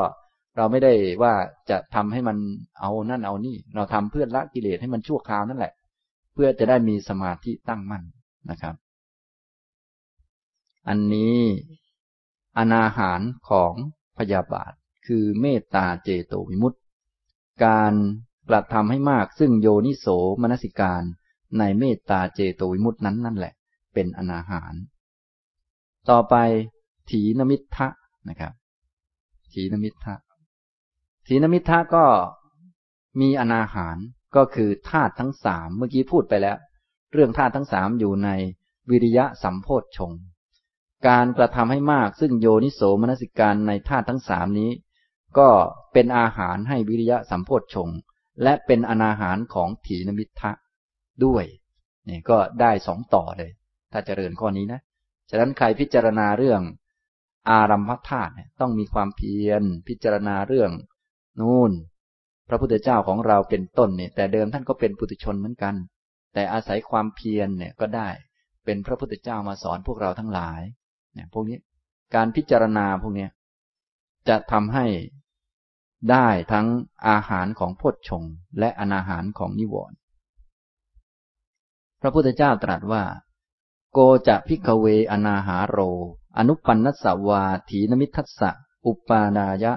[0.56, 1.34] เราไม่ได้ว่า
[1.70, 2.36] จะทำให้มัน
[2.80, 5.72] เอานั่นเอานี่ เราทำเพื่อละกิเลสให้มันชั่วคราวนั่นแหละ
[6.34, 8.02] เพื่อจะได้มีสมาธิตั้งมั่น
[8.50, 8.74] นะครับ
[10.88, 11.36] อันนี้
[12.58, 13.72] อนาหารของ
[14.18, 14.72] พยาบาท
[15.06, 16.78] คือเมตตาเจโตวิมุตติ
[17.64, 17.92] การ
[18.48, 20.06] กระทำให้มากซึ่งโยนิโส
[20.42, 21.02] มนสิการ
[21.58, 23.54] ในเมตตาเจโตวิมุตินั้นนั่นแหละ
[23.94, 24.74] เป็นอนาหาร
[26.10, 26.34] ต่อไป
[27.10, 27.88] ถีนมิทะ
[28.28, 28.52] นะครับ
[29.52, 30.14] ถีนมิทะ
[31.26, 32.04] ถีนมิทะก็
[33.20, 33.96] มีอนาหาร
[34.36, 36.56] ก็คือธาตุทั้งสามเมื่อกี้พูดไปแล้ว
[37.12, 38.28] เรื่องธาตุทั้งสามอยู่ใน
[38.90, 40.12] วิริยะสัมโพธชง
[41.08, 44.70] การกระทำให้มากซึ่งโยนิโสมนสิการในธาตุทั้งสามนี้
[45.38, 45.48] ก็
[45.92, 47.88] เป็นอาหารให้วิริยะสัมโพธชง
[48.42, 50.52] และเป็นอนาหารของถีนมิทะ
[51.24, 51.44] ด้วย
[52.08, 53.50] นี่ก็ได้สองต่อเลย
[53.92, 54.80] ถ้าเจริญข้อนี้นะ
[55.30, 56.60] ฉะนั้นใครพิจารณาเรื่อง
[57.50, 60.70] อารัมพธาตุต้องมีความเพียรพิจารณาเรื่อง
[61.40, 61.72] นู่น
[62.48, 65.74] พระพุทธเจ้าของเราเป็นต้นเนี่ยแต่เดิมท่านก็เป็นปุถุชนเหมือนกัน
[66.34, 68.08] แต่อาศัยความเพียรเนี่ยก็ได้
[68.64, 70.60] เป็นพระพุทธเจ้ามาสอนพวกเราทั้งหลาย
[71.14, 71.58] เนี่ยพวกนี้
[72.14, 73.26] การพิจารณาพวกนี้
[74.28, 74.86] จะทำให้
[76.10, 76.66] ได้ทั้ง
[77.08, 78.24] อาหารของพจชง
[78.58, 79.96] และอนาหารของนิวรณ์
[82.00, 83.04] พระพุทธเจ้าตรัสว่า
[83.92, 85.78] โกจะพิกเวอนาหาโร
[86.38, 88.50] อนุปันนสวาถีนมิทัสสะ
[88.86, 89.72] อุปาดายะ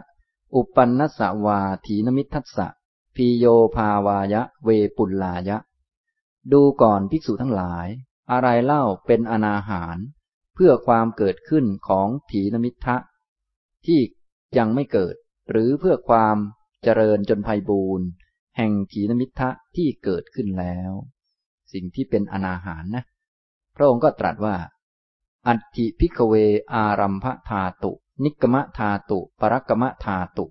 [0.55, 2.67] อุปันนสวาถีนมิทัสสะ
[3.15, 5.57] พีโยภาวายะ เวปุลลายะ
[6.51, 7.88] ดูก่อนภิกษุทั้งหลาย
[8.31, 9.97] อะไรเล่าเป็นอนาหาร
[10.53, 12.97] เพื่อความเกิดขึ้นของถีนมิทะ
[13.85, 13.99] ที่
[14.57, 15.15] ยังไม่เกิด
[15.51, 16.38] หรือเพื่อความ
[16.84, 18.05] เจริญจนภัยบูรณ์
[18.58, 20.91] แห่งถีนมิทะที่เกิดขึ้นแล้ว
[21.73, 23.03] สิ่งที่เป็นอนาหารนะ
[23.75, 24.55] พระองค์ก็ตรัสว่า
[25.47, 26.34] อัตถิพิกเว
[26.73, 27.91] อารัมภธาตุ
[28.23, 30.45] นิกมะธาตุ ปรักมะธาตุ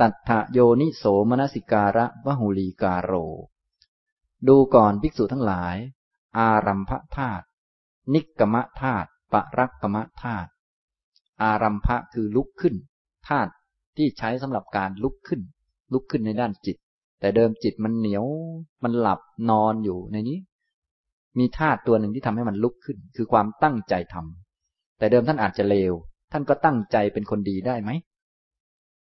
[0.00, 3.12] ตัทะโยนิโสมนสิการะวหุลีกาโร
[4.48, 5.76] ดูก่อนภิกษุทั้งหลาย
[6.38, 7.44] อารัมภธาตุ
[8.14, 10.50] นิกมะธาตุ ปรักมะธาตุ
[11.42, 12.74] อารัมภะคือลุกขึ้น
[13.28, 13.50] ธาตุ
[13.96, 15.40] ที่ใช้สำหรับการลุกขึ้น
[15.92, 16.76] ลุกขึ้นในด้านจิต
[17.20, 18.24] แต่เดิมจิตมันเหนียว
[18.84, 20.38] มันหลับนอนอยู่ในนี้
[21.38, 25.92] มีธาตุตัวหนึ่งที่ทำให้มันลุกขึ้น คือความตั้งใจทำแต่เดิมท่านอาจจะเลว
[26.32, 27.90] ท่านก็ตั้งใจเป็นคนดีได้ไหม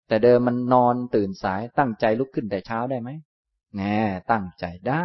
[0.09, 3.11] แต่เดิมมันนอนตื่นสายตั้งใจลุกขึ้นแต่เช้าได้ไหม
[3.77, 3.99] แน่
[4.31, 5.05] ตั้งใจได้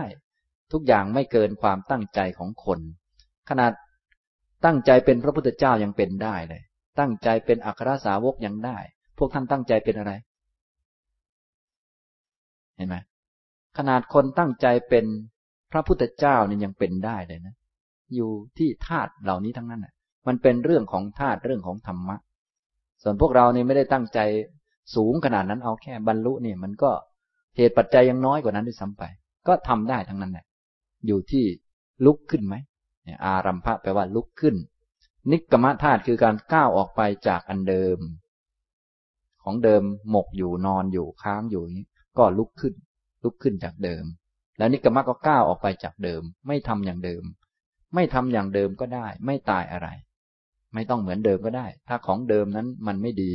[0.71, 2.79] ทุกอย่างไม่เกินความตั้งใจของคน
[3.49, 3.71] ขนาด
[4.65, 6.61] ตั้งใจเป็นพระพุทธเจ้ายังเป็นได้เลย
[6.99, 8.77] ตั้งใจเป็นอัครสาวกยังได้
[9.17, 10.11] พวกท่านตั้งใจเป็นอะไร
[12.75, 12.95] เห็นไหม
[13.77, 15.05] ขนาดคนตั้งใจเป็น
[15.71, 17.55] พระพุทธเจ้านี่ยังเป็นได้เลยนะ
[18.15, 19.93] อยู่ที่ธาตุเหล่านี้ทั้งนั้นอะ
[20.27, 22.15] มันเป็นเรื่องของธาตุเรื่องของธรรมะ
[23.03, 24.19] ส่วนพวกเรานี่ไม่ได้ตั้งใจ
[24.95, 26.91] สูงขนาดนั้นเอาแค่บรรลุเนี่ยมันก็
[27.57, 29.03] เหตุปัจจัยยังน้อยกว่านั้นด้วยซ้ำไป
[29.47, 30.45] ก็ทำได้ทั้งนั้นแหละ
[31.07, 31.45] อยู่ที่
[32.05, 32.55] ลุกขึ้นไหม
[33.25, 34.55] อารัมภะแปลว่าลุกขึ้น
[35.31, 37.97] นิกรรมธาตุคือการก้าวออกไปจากอันเดิม
[39.45, 41.85] ของเดิมหมกอยู่นอนอยู่ค้างอยู่นี้
[42.17, 42.73] ก็ลุกขึ้น
[43.23, 44.03] ลุกขึ้นจากเดิม
[44.57, 47.23] แล้วนิกรรมก็ก้าวออกไปจากเดิม ไม่ทำอย่างเดิม
[47.93, 49.87] ไม่ทำอย่างเดิมก็ได้ ไม่ตายอะไร
[50.73, 53.33] ไม่ต้องเหมือนเดิมก็ได้ ถ้าของเดิมนั้นมันไม่ดี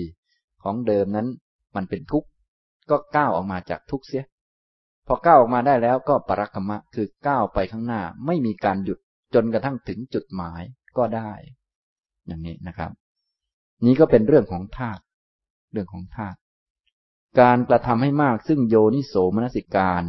[0.63, 1.29] ของเดิมนั้น
[1.77, 2.29] มันเป็นทุกข์
[2.91, 4.25] ก็ก้าวออกมาจากทุกข์เสีย
[5.07, 8.99] พอก้าวออกมาได้แล้วก็ปรักรรมะคือก้าวไปข้างหน้า ไม่มีการหยุด
[9.35, 10.63] จนกระทั่งถึงจุดหมาย
[10.97, 11.31] ก็ได้
[12.27, 12.91] อย่างนี้นะครับ
[13.87, 15.03] นี้ก็เป็นเรื่องของธาตุ
[15.73, 16.39] เรื่องของธาตุ
[17.41, 20.03] การกระทำให้มากซึ่งโยนิโสมนสิการ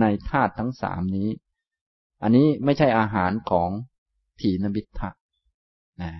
[0.00, 1.28] ในธาตุทั้งสามนี้
[2.22, 3.70] อันนี้ไม่ใช่อาหารของ
[4.40, 5.10] ถีนมิทะ
[6.02, 6.12] นะ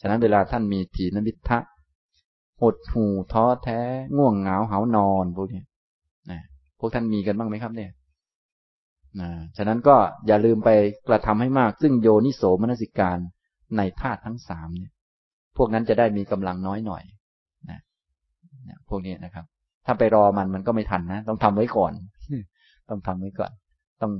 [0.00, 1.58] ฉะนั้นเวลาท่านมีถีนมิทะ
[2.60, 3.80] หดหูท้อแท้
[4.16, 5.62] ง่วงเหงาเหานอนพวกนี้
[6.30, 6.40] นะ
[6.78, 7.90] พวกท่านมีกันบ้างไหมครับเนี่ย
[9.20, 10.70] นะฉะนั้นก็อย่าลืมไป
[11.08, 13.18] กระทำให้มาก ซึ่งโยนิโสมนสิการ
[13.76, 14.92] ในธาตุทั้งสามเนี่ย
[15.56, 17.02] พวกนั้นจะได้มีกำลังน้อยหน่อย
[18.88, 19.44] พวกนี้นะครับ
[19.86, 21.92] ถ้าไปรอมันมันก็ไม่ทันนะ ต้องทำไว้ก่อน
[22.88, 23.52] ต้องทำไว้ก่อน
[24.02, 24.12] ต้อง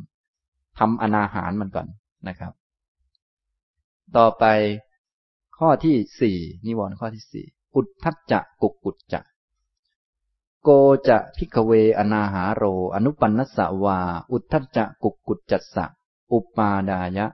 [0.78, 1.87] ทำอนาหารมันก่อน
[2.28, 2.52] นะครับ
[4.16, 4.44] ต่อไป
[5.59, 9.20] ข้อที่สี่นิวรณ์ข้อที่สี่อุทธัจจะกุกุจจะ
[10.62, 10.68] โก
[11.09, 12.62] จะพิกเวอนาหาโร
[12.94, 13.98] อนุปันนสวา
[14.32, 15.85] อุทธัจจะกุกุจจัสสะ
[16.32, 17.26] อุปาดายะ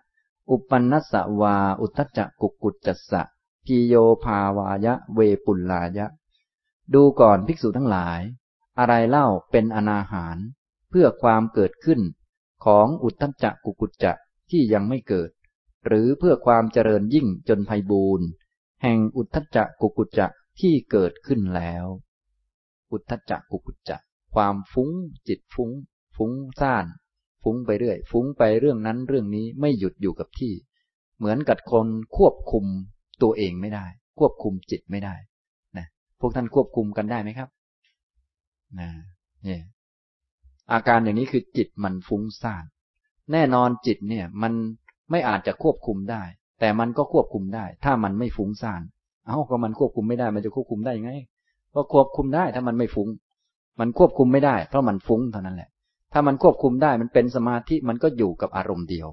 [0.51, 3.23] อุปันนสวา อุทธัจจะกุกุจจัสสะ
[3.65, 6.07] พีโยภาวายะ เวปุลลายะ
[6.95, 8.21] ดูก่อนภิกษุทั้งหลาย
[8.79, 10.37] อะไรเล่าเป็นอนาหาร
[10.91, 12.01] เพื่อความเกิดขึ้น
[12.65, 14.13] ของอุทธัจจะกุกุจจะ
[14.51, 15.31] ที่ยังไม่เกิด
[15.87, 18.27] หรือเพื่อความเจริญยิ่งจนไพบูรณ์
[18.83, 20.27] แห่งอุทธจักกุกุจจะ
[20.61, 21.87] ที่เกิดขึ้นแล้ว
[22.93, 23.97] อุทธจักกุกุจจะ
[24.35, 24.91] ความฟุ้ง
[25.29, 25.71] จิตฟุ้ง
[26.17, 26.87] ฟุ้งซ่าน
[27.43, 30.53] ฟุ้งไปเรื่อย ฟุ้งไปเรื่องนั้นเรื่องนี้ไม่หยุดอยู่กับที่
[31.17, 32.65] เหมือนกับคนควบคุม
[33.23, 33.87] ตัวเองไม่ได้
[34.19, 35.15] ควบคุมจิตไม่ได้
[36.23, 37.49] พวกท่านควบคุมกันได้ไหมครับ
[38.79, 38.89] นะ
[39.47, 39.59] นี่
[40.73, 42.65] อาการอย่างนี้คือจิตมันฟุ้งซ่าน
[43.33, 44.53] แน่นอนจิตเนี่ย มัน
[45.11, 46.23] ไม่อาจจะควบคุมได้
[46.61, 48.83] แต่มันก็ควบคุมได้ ถ้ามันไม่ฟุ้งซ่าน
[49.27, 51.13] เอ้าก็มันควบคุมไม่ได้ มันจะควบคุมได้ยังไง
[51.75, 53.09] ก็ควบคุมได้ ถ้ามันไม่ฟุ้ง
[53.81, 55.71] มันควบคุมไม่ได้ เพราะมันฟุ้งเท่านั้นแหละ
[56.13, 59.09] ถ้ามันควบคุมได้ มันเป็นสมาธิ มันก็อยู่กับอารมณ์เดียว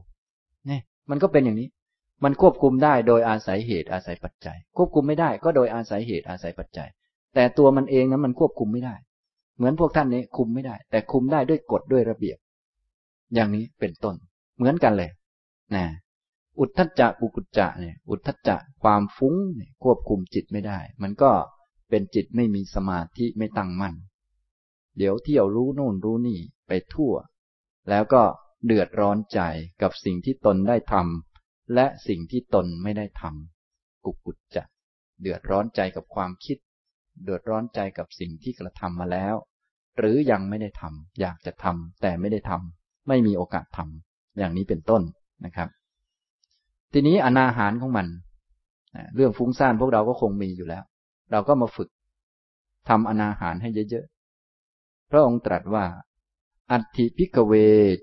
[0.70, 1.68] นี่มันก็เป็นอย่างนี้
[2.24, 6.90] มันควบคุมได้โดยอาศัยเหตุอาศัยปัจจัย ควบคุมไม่ได้ก็โดยอาศัยเหตุอาศัยปัจจัย
[7.36, 8.96] แต่ตัวมันเองนั้นมันควบคุมไม่ได้
[9.56, 12.38] เหมือนพวกท่านนี้คุมไม่ได้ แต่คุมได้ด้วยกฎด้วยระเบียบ
[13.34, 14.16] อย่างนี้เป็นต้น
[14.58, 15.12] เหมือนกันเลย
[15.76, 15.86] นะ
[16.60, 21.32] อุทธัจจะกุกุจจะเนี่ย อุทธัจจะความฟุ้งเนี่ยควบคุมจิตไม่ได้ มันก็
[21.90, 23.96] เป็นจิตไม่มีสมาธิไม่ตั้งมั่น
[24.98, 27.14] เดี๋ยวเที่ยวรู้โน่นรู้นี่ไปทั่ว
[27.90, 28.24] แล้วก็
[28.66, 29.40] เดือดร้อนใจ
[29.82, 34.64] กับสิ่งที่ตนได้ทำและสิ่งที่ตนไม่ได้ทำกุกุจจะ
[35.22, 36.58] เดือดร้อนใจกับความคิด
[37.24, 39.36] เดือดร้อนใจกับสิ่งที่กระทำมาแล้ว
[39.98, 45.02] หรือยังไม่ได้ทำอยากจะทำแต่ไม่ได้ทำไม่มีโอกาสทำอย่างนี้เป็นต้น
[45.46, 45.70] นะครับ
[46.94, 48.08] ทีนี้อนาหารของมัน
[49.16, 50.84] เรื่องฟุ้งซ่านพวกเราก็คงมีอยู่แล้ว
[51.32, 51.90] เราก็มาฝึก
[52.90, 55.86] ทำอนาหารให้เยอะๆพระองค์ตรัสว่า
[56.72, 57.54] อัตถิพิกเว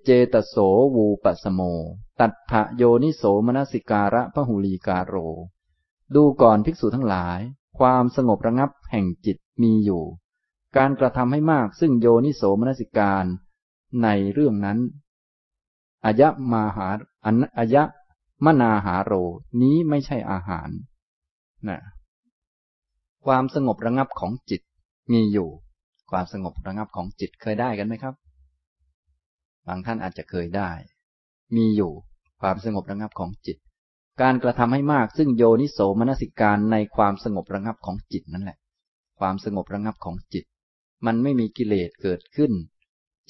[0.05, 0.57] เจตโส
[0.97, 1.61] วูปสโม
[2.21, 5.15] ตัทะโยนิโสมนสิการะพหุลีกาโร
[6.15, 7.41] ดูก่อนภิกษุทั้งหลาย
[7.79, 10.03] ความสงบระงับแห่งจิตมีอยู่
[10.77, 13.25] การกระทำให้มากซึ่งโยนิโสมนสิการ
[14.03, 14.79] ในเรื่องนั้น
[16.05, 16.89] อายะมาหา
[17.25, 17.83] อันอายะ
[18.45, 19.13] มนาหาโร
[19.63, 20.69] นี้ไม่ใช่อาหาร
[21.69, 21.79] นะ
[23.27, 24.63] ความสงบระงับของจิต
[25.13, 25.49] มีอยู่
[26.11, 28.15] ความสงบระงับของจิตเคยได้กันไหมครับ
[29.67, 30.71] บางท่านอาจจะเคยได้
[31.57, 31.93] มีอยู่
[32.41, 33.59] ความสงบระงับของจิต
[34.23, 38.59] การกระทำให้มากซึ่งโยนิโสมนสิการในความสงบระงับของจิตนั่นแหละ
[39.19, 40.45] ความสงบระงับของจิต
[41.07, 42.53] มันไม่มีกิเลสเกิดขึ้น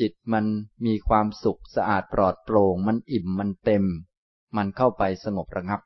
[0.01, 0.45] จิตมัน
[0.87, 3.85] มีความสุขสะอาดปลอดโปร่ง มันอิ่มมันเต็ม
[4.57, 5.81] มันเข้าไปสงบระงับ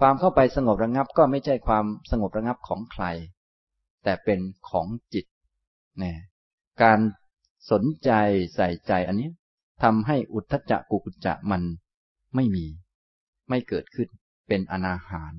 [0.00, 3.04] ความเข้าไปสงบระงับก็ไม่ใช่ความสงบระงับของใคร
[4.04, 5.26] แต่เป็นของจิต
[6.02, 6.12] นะ
[6.82, 6.98] การ
[7.70, 8.10] สนใจ
[8.54, 9.30] ใส่ใจอันนี้
[9.82, 11.62] ทำให้อุทธจักกุกุจจะมัน
[12.34, 12.64] ไม่มี
[13.48, 14.08] ไม่เกิดขึ้น
[14.48, 15.32] เป็นอนาหาร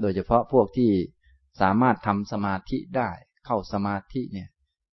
[0.00, 0.90] โดยเฉพาะพวกที่
[1.60, 3.10] สามารถทำสมาธิได้
[3.46, 4.48] เข้าสมาธิเนี่ย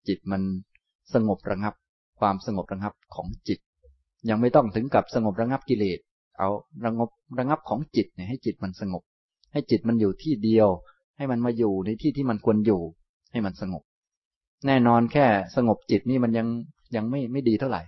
[0.08, 0.42] จิตมัน
[1.14, 1.74] สงบระงับ
[2.20, 3.60] ความสงบระงับของจิต
[4.30, 6.00] ยังไม่ต้องถึงกับสงบระงับกิเลส
[6.40, 6.50] เอา
[6.86, 7.10] ระงบ
[7.40, 9.04] ระงับของจิตเนี่ยให้จิตมันสงบ
[9.54, 10.68] ให้จิตมันอยู่ที่เดียว
[11.18, 12.82] ให้มันมาอยู่ในที่ที่มันควรอยู่
[13.32, 13.84] ให้มันสงบ
[14.68, 16.48] แน่นอนแค่สงบจิตนี่มันยัง
[16.96, 17.84] ยังไม่ไม่ดีเท่าไหร่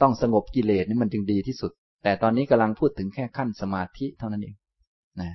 [0.00, 4.54] ต้องสงบกิเลสนี่มันจึงดีที่สุด แต่ตอนนี้กำลังพูดถึงแค่ขั้นสมาธิเท่านั้นเอง
[5.20, 5.30] นะ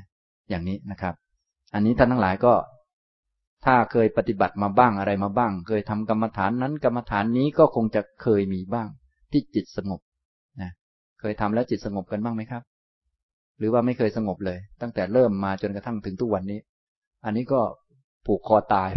[0.50, 1.14] อย่างนี้นะครับ
[1.74, 2.54] อันนี้ท่านทั้งหลายก็
[3.66, 8.88] ถ้าเคยปฏิบัติมาบ้างอะไรมาบ้าง เคยทำกรรมฐานนั้นกรรมฐานนี้ก็คงจะเคยมีบ้าง
[9.32, 10.02] ที่จิตสงบ
[10.62, 10.72] นะ
[11.20, 12.64] เคยทำแล้วจิตสงบกันบ้างไหมครับ
[13.58, 16.60] หรือว่าไม่เคยสงบเลย ตั้งแต่เริ่มมาจนกระทั่งถึงทุกวันนี้
[17.26, 17.62] อันนี้ก็
[18.26, 18.90] ผูกคอตาย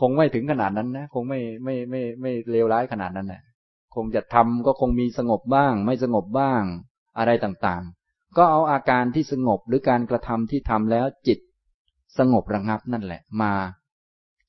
[0.00, 3.42] คงไม่ถึงขนาดนั้นนะ คงไม่ไม่ไม่ไม่เลวร้ายขนาดนั้นแหละ
[3.96, 6.62] คงจะทำก็คงมีสงบบ้าง ไม่สงบบ้าง
[7.18, 11.38] อะไรต่างๆ ก็เอาอาการที่สงบหรือการกระทำที่ทำแล้วจิต
[12.18, 13.52] สงบระงับนั่นแหละ มา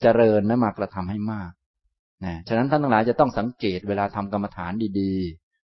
[0.01, 1.51] เจริญและมากระทำให้มาก
[2.25, 5.13] นะฉะนั้นท่านทั้งหลายจะต้องสังเกตเวลาทำกรรมฐานดี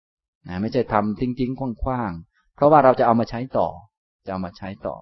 [0.01, 3.69] ๆนะไม่ใช่ทำทิ้งๆคว่างๆเพราะว่าเราจะเอามาใช้ต่อ
[4.27, 4.97] จะเอามาใช้ต่อ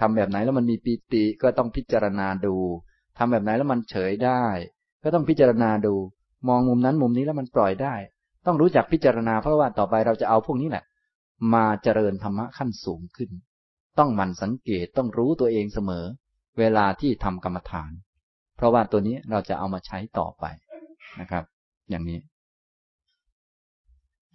[0.00, 2.56] ทำแบบไหนแล้วมันมีปีติก็ต้องพิจารณาดู
[3.18, 4.44] ทำแบบไหนแล้วมันเฉยได้
[5.02, 5.94] ก็ต้องพิจารณาดู
[6.48, 7.94] มองมุมนั้นมุมนี้แล้วมันปล่อยได้
[8.46, 10.84] ต้องรู้จักพิจารณาเพราะว่าต่อไปเราจะเอาพวกนี้แหละ
[11.54, 13.30] มาเจริญธรรมะขั้นสูงขึ้น
[13.98, 16.04] ต้องมันสังเกตต้องรู้ตัวเองเสมอ
[16.58, 17.90] เวลาที่ทำกรรมฐาน
[18.56, 20.44] เพราะว่าตัวนี้เราจะเอามาใช้ต่อไป
[21.20, 21.44] นะครับ
[21.90, 22.18] อย่างนี้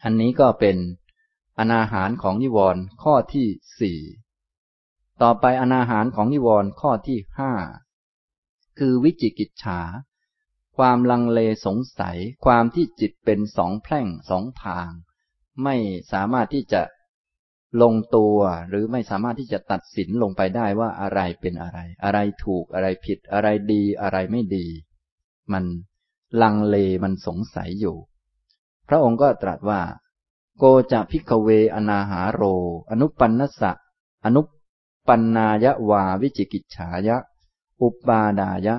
[0.03, 0.77] อันนี้ก็เป็น
[1.59, 3.47] อนาหารของนิวรณ์ข้อที่
[3.79, 3.99] สี่
[5.21, 7.51] ต่อไปอนาหารของนิวรณ์ข้อที่ห้า
[8.79, 9.79] คือวิจิกิจฉา
[10.77, 14.89] ความลังเลสงสัย ความที่จิตเป็นสองแพร่งสองทาง
[15.63, 15.75] ไม่
[16.11, 16.81] สามารถที่จะ
[17.81, 18.37] ลงตัว
[18.69, 24.67] หรือไม่สามารถที่จะตัดสินลงไปได้ว่าอะไรเป็นอะไร อะไรถูกอะไรผิด อะไรดีอะไรไม่ดี
[25.53, 25.65] มัน
[26.41, 27.97] ลังเลมันสงสัยอยู่
[28.89, 29.81] พระองค์ก็ตรัสว่า
[30.57, 32.41] โกจะพิกเวอนาหาโร
[32.91, 33.71] อนุปันนสะ
[34.25, 34.41] อนุ
[35.07, 37.17] ปัญนายะวาวิจิกิจฉายะ
[37.81, 38.75] อุปาดายะ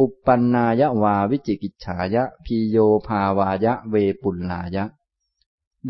[0.00, 4.84] อุปปัญนายะวาวิจิกิจฉายะพีโยภาวายะเวปุลลายะ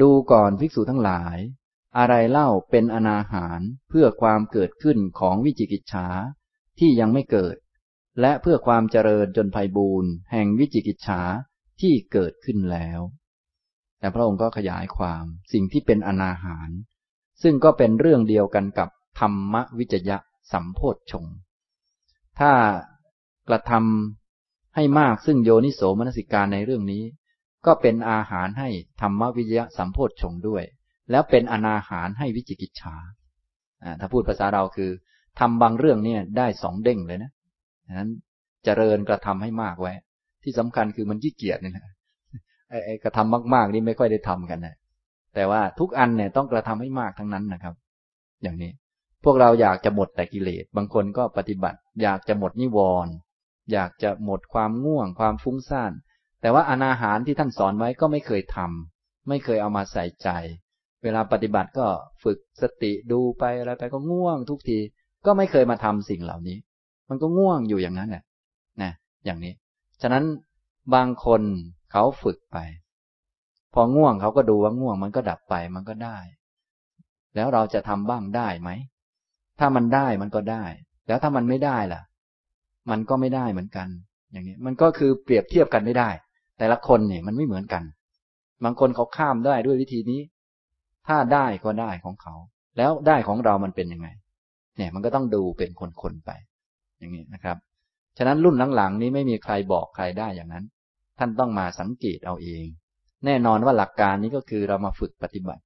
[0.01, 1.38] ดูก่อนภิกษุทั้งหลาย
[1.99, 6.07] อะไรเล่าเป็นอนาหารเพื่อความเกิดขึ้นของวิจิกิจฉา
[6.79, 7.57] ที่ยังไม่เกิด
[8.21, 11.21] และเพื่อความเจริญจนภัยบูรณ์แห่งวิจิกิจฉา
[11.81, 13.01] ที่เกิดขึ้นแล้ว
[13.99, 16.68] แต่พระองค์ก็ขยายความสิ่งที่เป็นอนาหาร
[17.42, 20.18] ซึ่งก็เป็นเรื่องเดียวกันกับธรรมวิจยะ
[20.53, 21.27] สัมโพธชง
[22.38, 22.53] ถ้า
[23.49, 27.03] กระทำให้มากซึ่งโยนิโสมนสิการในเรื่องนี้
[27.67, 28.69] ก็เป็นอาหารให้
[29.01, 30.65] ธรรมวิยะสัมโพธชงด้วย
[31.11, 32.97] แล้วเป็นอนาหารให้วิจิกิจฉา
[34.01, 34.91] ถ้าพูดภาษาเราคือ
[35.41, 37.31] ทำบางเรื่องเนี่ยได้สองเด้งเลยนะ
[37.87, 38.11] ฉะนั้น
[38.65, 39.93] เจริญกระทำให้มากไว้
[40.43, 41.95] ที่สำคัญคือมันขี้เกียจนี่นะ
[42.85, 44.75] ไอ้กระทำมาก ๆ นี่ไม่ค่อยได้ทำกันนะ
[45.35, 47.75] แต่ว่าทุกอันเนี่ยต้องกระทำให้มากทั้งนั้นนะครับ
[48.43, 48.71] อย่างนี้
[49.25, 53.13] พวกเราอยากจะหมดแต่กิเลสบางคนก็ปฏิบัติ อยากจะหมดนิวรณ์
[53.72, 55.92] อยากจะหมดความง่วง ความฟุ้งซ่าน
[56.40, 60.28] แต่ว่าอนาหารที่ท่านสอนไว้ก็ไม่เคยทำไม่เคยเอามาใส่ใจ
[61.02, 61.87] เวลาปฏิบัติก็
[62.22, 64.78] ฝึกสติดูไปอะไรไปก็ง่วงทุกที
[65.26, 66.57] ก็ไม่เคยมาทำสิ่งเหล่านี้
[67.09, 68.24] มันก็ง่วงอยู่อย่างนั้นแหละ
[68.83, 68.92] นะ
[69.24, 69.52] อย่างนี้
[70.02, 70.24] ฉะนั้น
[70.94, 71.42] บางคน
[71.92, 72.59] เขาฝึกไป
[73.74, 76.18] พอง่วงเขาก็ดูว่าง่วง มันก็ดับไปมันก็ได้
[77.35, 78.70] แล้วเราจะทำบ้างได้ไหม
[79.59, 80.64] ถ้ามันได้มันก็ได้
[81.09, 82.00] แล้วถ้ามันไม่ได้ล่ะ
[82.90, 83.88] มันก็ไม่ได้เหมือนกัน
[84.33, 86.11] อย่างนี้มันก็คือเปรียบเทียบกันไม่ได้
[86.59, 87.83] แต่ละคนเนี่ยมันไม่เหมือนกัน
[88.64, 90.20] บางคนเขาข้ามได้ด้วยวิธีนี้
[91.09, 92.35] ถ้าได้ก็ได้ของเขา
[92.79, 94.09] แล้วได้ของเรามันเป็นยังไง
[94.77, 96.31] เนี่ยมันก็ต้องดูเป็นคนๆไป
[96.98, 97.57] อย่างนี้นะครับ
[98.18, 100.64] ฉะนั้นรุ่นหลังๆนี้ไม่มีใครบอกใครได้อย่างนั้น
[101.18, 102.64] ท่านต้องมาสังเกตเอาเอง
[103.24, 105.62] แน่นอนว่าหลักการนี้ก็คือเรามาฝึกปฏิบัติ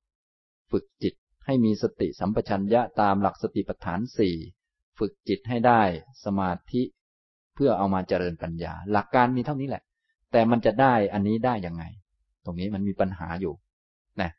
[0.71, 1.15] ฝึกจิต
[1.47, 4.37] ให้มีสติสัมปชัญญะตามหลักสติปัฏฐานสี่
[4.99, 5.83] ฝึกจิตให้ได้
[6.25, 6.83] สมาธิ
[7.55, 9.83] เพื่อเอามาเจริญปัญญา หลักการมีเท่านี้แหละ
[10.33, 11.85] แต่มันจะได้อันนี้ได้ยังไง
[12.45, 13.55] ตรงนี้มันมีปัญหาอยู่
[14.21, 14.31] นะ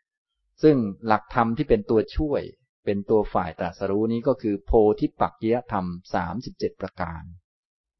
[0.63, 0.75] ซึ่ง
[1.07, 2.41] หลักธรรมที่เป็นตัวช่วย
[2.85, 7.23] เป็นตัวฝ่ายตรัสรู้นี้ก็คือโพธิปักจยธรรมสามสิบเจ็ดประการ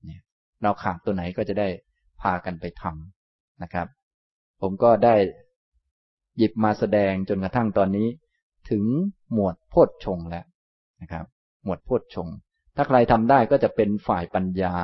[0.05, 0.21] เนี่ย
[0.63, 1.67] เราขาดตัวไหนก็จะได้
[2.21, 3.87] พากันไปทำนะครับ
[4.61, 5.15] ผมก็ได้
[6.37, 8.07] หยิบมาแสดงจนกระทั่งตอนนี้
[8.69, 8.83] ถึง
[9.33, 10.45] หมวดโพชฌงแล้ว
[11.01, 11.25] นะครับ
[11.63, 12.27] หมวดโพชฌง
[12.75, 14.75] ถ้าใครทำได้ก็จะเป็นฝ่ายปัญญา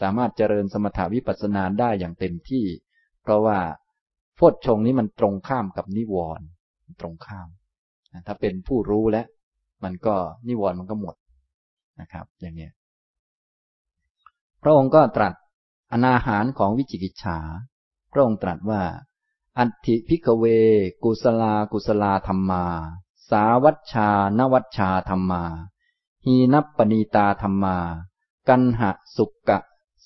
[0.00, 2.64] สามารถเจริญสมถาวิปัสสนาได้อย่างเต็มที่
[3.22, 3.58] เพราะว่า
[4.36, 6.46] โพชฌงนี้มันตรงข้ามกับนิวรณ์
[7.00, 7.48] ตรงข้าม
[8.26, 9.26] ถ้าเป็นผู้รู้แล้ว
[9.84, 10.14] มันก็
[10.48, 11.16] นิวรณ์มันก็หมด
[12.00, 12.68] นะครับ อย่างนี้
[14.62, 15.34] พระองค์ก็ตรัส
[15.92, 17.38] อนาหารของวิจิกิจฉา
[18.12, 18.82] พระองค์ตรัสว่า
[19.58, 20.44] อัติพิกเว
[21.04, 22.64] กุสลา กุสลาธรรมา
[23.30, 25.44] สาวัชชานวัชชาธรรมา
[26.26, 27.78] หีนัปปณีตาธรรมา
[28.48, 29.58] กันหะสุกะ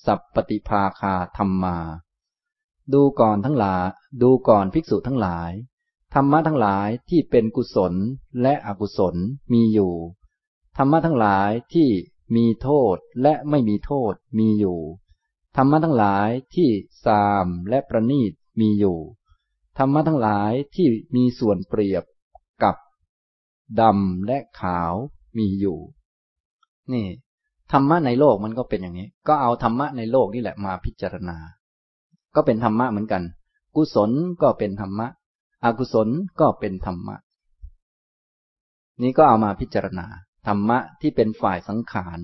[0.05, 1.77] สัพปฏิภาคาธรรมา
[2.93, 3.85] ดูก่อนทั้งหลาย
[4.21, 5.51] ดูก่อนภิกษุทั้งหลาย
[6.13, 7.93] ธรรมะทั้งหลายที่เป็นกุศล
[8.41, 9.15] และอกุศล
[9.53, 9.93] มีอยู่
[10.77, 11.89] ธรรมะทั้งหลายที่
[12.35, 14.79] มีโทษและไม่มีโทษมีอยู่
[15.55, 16.69] ธรรมะทั้งหลายที่
[17.05, 18.99] สามและประณีตมีอยู่
[19.77, 22.03] ธรรมะทั้งหลายที่มีส่วนเปรียบ
[22.63, 22.75] กับ
[23.79, 24.93] ดำและขาว
[25.37, 25.79] มีอยู่
[26.93, 27.05] นี่
[27.71, 31.37] ธรรมะในโลกมันก็เป็นอย่างนี้ ก็เอาธรรมะในโลกนี่แหละมาพิจารณา
[32.35, 33.23] ก็เป็นธรรมะเหมือนกัน
[33.75, 35.07] กุศลก็เป็นธรรมะ
[35.63, 36.07] อกุศล
[36.39, 37.15] ก็เป็นธรรมะ
[39.01, 40.07] นี่ก็เอามาพิจารณา
[40.47, 42.19] ธรรมะที่เป็นฝ่ายสังขาร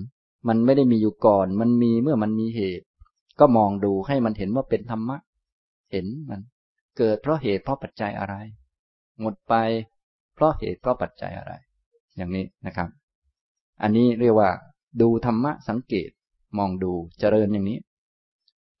[0.48, 2.86] มันไม่ได้มีอยู่ก่อน มันมีเมื่อมันมีเหตุ
[3.40, 5.16] ก็มองดูให้มันเห็นว่าเป็นธรรมะ
[5.92, 6.40] เห็นมัน
[6.98, 8.34] เกิดเพราะเหตุเพราะปัจจัยอะไร
[9.20, 9.54] หมดไป
[10.34, 11.52] เพราะเหตุเพราะปัจจัยอะไร
[12.16, 12.88] อย่างนี้นะครับ
[13.82, 14.50] อันนี้เรียกว่า
[15.00, 16.10] ดูธรรมะสังเกต
[16.58, 17.78] มองดูเจริญอย่างนี้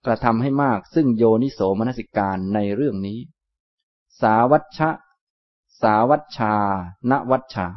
[0.06, 3.18] กระทำให้มากซึ่งโยนิโสมนสิการในเรื่องนี้
[4.20, 4.90] สาวัชชะ
[5.82, 6.54] สาวัชชา
[7.10, 7.68] ณวัชชา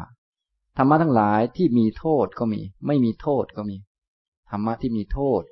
[0.77, 3.77] ธรรมะทั้งหลายที่มีโทษก็มี ไม่มีโทษก็มี
[4.49, 5.43] ธรรมะที่มีโทษ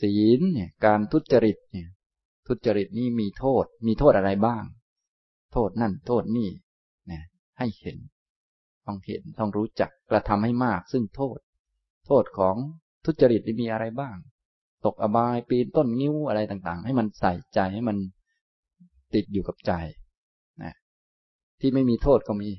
[0.00, 1.88] ศีลเนี่ย การทุจริตเนี่ย
[2.46, 4.64] ทุจริตนี่มีโทษ มีโทษอะไรบ้าง
[5.52, 6.48] โทษนั่น โทษนี่
[7.06, 7.24] เนี่ย
[7.58, 7.98] ให้เห็น
[8.86, 11.38] ต้องเห็นต้องรู้จักกระทำให้มากซึ่งโทษ
[12.06, 12.56] โทษของ
[13.04, 14.16] ทุจริตมีอะไรบ้าง
[14.84, 17.96] ตกอบายปีนต้นงิ้วอะไรต่างๆ ให้มันใส่ใจให้มัน
[19.14, 19.72] ติดอยู่กับใจ
[20.62, 20.74] นะ
[21.60, 22.50] ที่ไม่มีโทษก็มี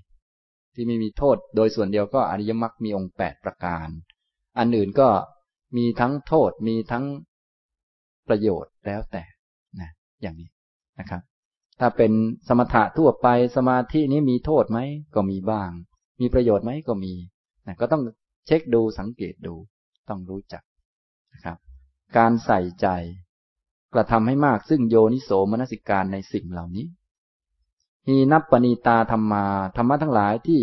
[0.75, 3.87] ที่ไม่มีโทษ โดยส่วนเดียวก็อริยมรรคมีองค์แปดประการ
[4.57, 5.09] อันอื่นก็
[5.77, 7.05] มีทั้งโทษมีทั้ง
[8.27, 9.23] ประโยชน์แล้วแต่
[9.79, 9.89] นะ
[10.21, 10.49] อย่างนี้
[10.99, 11.21] นะครับ
[11.79, 12.11] ถ้าเป็น
[12.47, 14.79] สมถะทั่วไปสมาธินี้มีโทษไหม
[15.15, 15.69] ก็มีบ้าง
[16.19, 17.13] มีประโยชน์ไหมก็มี
[17.67, 18.01] นะก็ต้อง
[18.45, 19.55] เช็คดูสังเกตดู
[20.09, 20.63] ต้องรู้จัก
[21.33, 21.57] นะครับ
[22.17, 22.87] การใส่ใจ
[23.93, 26.85] กระทำให้มากซึ่งโยนิโสมนสิการในสิ่งเหล่านี้
[28.07, 29.45] มีนับปณีตาธรรมา
[29.77, 30.61] ธรรมะทั้งหลายที่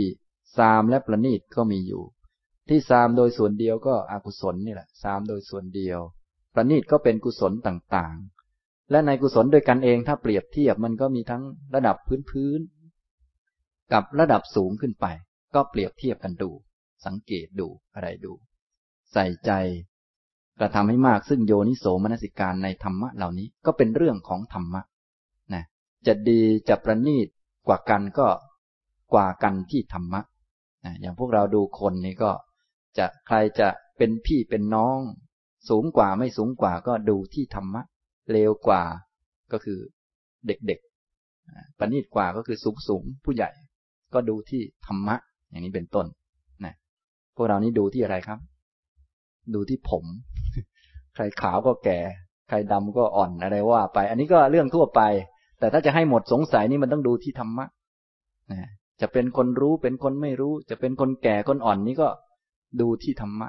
[0.58, 2.02] สามและประณีตก็มีอยู่
[2.68, 6.00] ที่สามโดยส่วนเดียวก็อกุศลนี่แหละสามโดยส่วนเดียว
[6.54, 11.42] ประณีตก็เป็นกุศลต่างๆ และในกุศลด้วยกันเองถ้าเปรียบเทียบมันก็มีทั้ง
[11.74, 11.96] ระดับ
[12.30, 15.06] พื้นๆกับระดับสูงขึ้นไป
[15.54, 16.50] ก็เปรียบเทียบกันดู
[17.06, 18.32] สังเกตดูอะไรดู
[19.12, 19.50] ใส่ใจ
[20.60, 24.82] กระทำให้มากซึ่งโยนิโสมนสิการในธรรมะเหล่านี้ก็เป็นเรื่องของธรรมะ
[26.06, 27.28] จะดีจะประณีต
[27.68, 28.28] กว่ากันก็
[29.14, 30.20] กว่ากันที่ธรรมะ
[30.84, 32.30] นะอย่างพวกเราดูคนนี่ก็
[32.98, 34.98] จะใครจะเป็นพี่เป็นน้อง
[35.68, 37.82] สูงกว่าไม่สูงกว่าก็ดูที่ธรรมะ
[38.30, 38.82] เลวกว่า
[39.52, 39.78] ก็คือ
[40.46, 43.50] เด็กๆประณีตกว่าก็คือสูงสูงผู้ใหญ่
[44.14, 45.16] ก็ดูที่ธรรมะ
[45.50, 46.06] อย่างนี้เป็นต้น
[46.64, 46.74] นะ
[47.36, 48.38] พวกเรานี้ดูที่อะไรครับ
[49.54, 50.04] ดูที่ผม
[51.14, 51.98] ใครขาวก็แก่
[52.48, 55.00] ใครดำก็อ่อนอะไรว่าไป อันนี้ก็เรื่องทั่วไป
[55.58, 57.66] แต่ถ้าจะให้หมดสงสัยนี่มันต้องดูที่ธรรมะ
[58.52, 58.70] นะ
[59.00, 62.08] จะเป็นคนรู้เป็นคนไม่รู้ จะเป็นคนแก่คนอ่อนนี่ก็
[62.80, 63.48] ดูที่ธรรมะ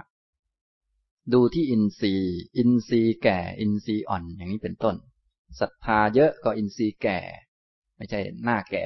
[1.33, 4.95] ดูที่อินทรีย์ อินทรีย์แก่ อินทรีย์อ่อน อย่างนี้เป็นต้น
[5.59, 7.19] ศรัทธาเยอะก็อินทรีย์แก่
[7.97, 8.85] ไม่ใช่หน้าแก่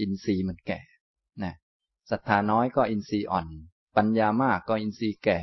[0.00, 0.80] อินทรีย์มันแก่
[2.10, 3.46] ศรัทธาน้อยก็อินทรีย์อ่อน
[3.96, 5.40] ปัญญามากก็อินทรีย์แก่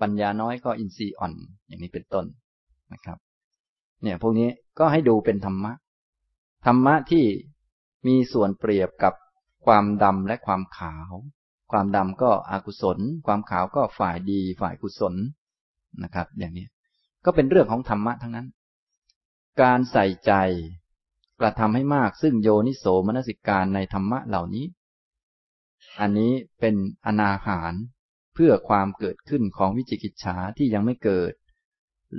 [0.00, 1.34] ปัญญาน้อยก็อินทรีย์อ่อน
[1.66, 2.26] อย่างนี้เป็นต้น
[2.92, 3.18] นะครับ
[4.02, 4.48] เนี่ยพวกนี้
[4.78, 5.72] ก็ให้ดูเป็นธรรมะ
[6.66, 7.24] ธรรมะที่
[8.06, 9.14] มีส่วนเปรียบกับ
[9.66, 11.12] ความดำและความขาว
[11.72, 15.14] ความดำก็อกุศล ความขาวก็ฝ่ายดีฝ่ายกุศล
[16.02, 16.66] นะครับ อย่างนี้
[17.24, 18.48] ก็เป็นเรื่องของธรรมะทั้งนั้น
[19.62, 20.32] การใส่ใจ
[21.40, 24.64] กระทำให้มากซึ่งโยนิโสมนสิการในธรรมะเหล่านี้
[26.00, 26.74] อันนี้เป็น
[27.06, 27.72] อนาหาร
[28.34, 31.32] เพื่อความเกิดขึ้นของวิจิกิจฉาที่ยังไม่เกิด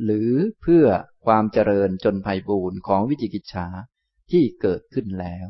[0.03, 0.85] หรือเพื่อ
[1.25, 3.67] ความเจริญจนไพ่บูรณ์ของวิจิกิจฉา
[4.31, 5.49] ที่เกิดขึ้นแล้ว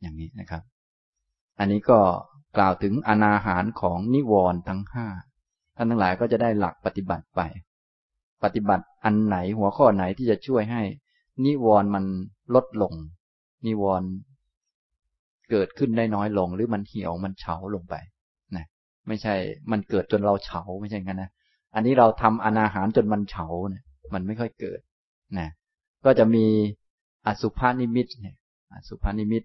[0.00, 0.62] อย่างนี้นะครับ
[1.58, 2.00] อันนี้ก็
[2.56, 5.06] กล่าวถึงอนาหารของนิวรณ์ทั้งห้า
[5.76, 7.40] ท่านทั้งหลายก็จะได้หลักปฏิบัติไป
[8.44, 10.82] ปฏิบัติอันไหนหัวข้อไหนที่จะช่วยให้
[11.44, 12.04] นิวรณ์มัน
[12.54, 12.94] ลดลง
[13.66, 14.08] นิวรณ์
[15.50, 17.94] เกิดขึ้นได้น้อยลง หรือมันเหี่ยวมันเฉาลงไป
[18.56, 18.64] นะ
[19.08, 19.34] ไม่ใช่
[19.70, 21.30] มันเกิดจนเราเฉาไม่ใช่งั้นนะ
[21.74, 23.82] อันนี้เราทำอนาหารจนมันเฉาเนี่ย
[24.14, 24.80] มันไม่ค่อยเกิด
[25.38, 25.48] นะ
[26.04, 26.46] ก็จะมี
[27.26, 28.36] อสุภานิมิตเนี่ย
[28.74, 29.42] อสุภานิมิต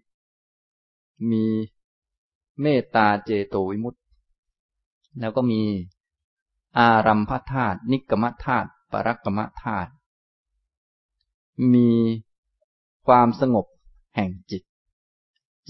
[1.31, 1.45] มี
[2.61, 4.01] เมตตาเจโตวิมุตต์
[5.19, 5.61] แล้วก็มี
[6.77, 9.91] อารัมพธาตุนิกรรมธาตุปรักกรรมธาตุ
[11.73, 11.89] มี
[13.07, 13.65] ความสงบ
[14.15, 14.63] แห่งจิต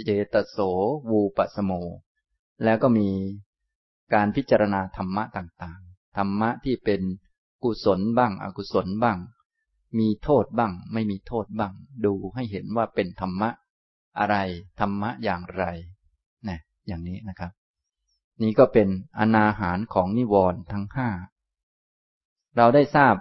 [0.06, 0.58] เจตโส
[1.10, 1.72] วูปสโม
[2.64, 3.10] แล้วก็มี
[4.14, 7.02] การพิจารณาธรรมะต่างๆ ธรรมะที่เป็น
[7.64, 9.18] กุศลบ้าง อกุศลบ้าง
[10.00, 11.74] มีโทษบ้าง ไม่มีโทษบ้าง
[12.06, 13.50] ดูให้เห็นว่าเป็นธรรมะ
[14.20, 14.36] อะไร
[14.80, 15.64] ธรรมะอย่างไร
[16.48, 17.52] นะอย่างนี้นะครับ
[18.42, 18.88] นี้ก็เป็น
[19.20, 21.10] อนาหารของนิวรณ์ทั้งห้า
[22.58, 23.16] เราได้ทราบ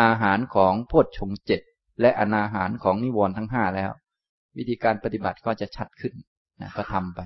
[0.00, 1.60] อาหารของโพชฌงเจ็ด
[2.00, 3.90] และอนาหารของนิวรณ์ทั้งห้าแล้ว
[4.56, 6.14] วิธีการปฏิบัติก็จะชัดขึ้น
[6.60, 7.20] นะก็ทำไป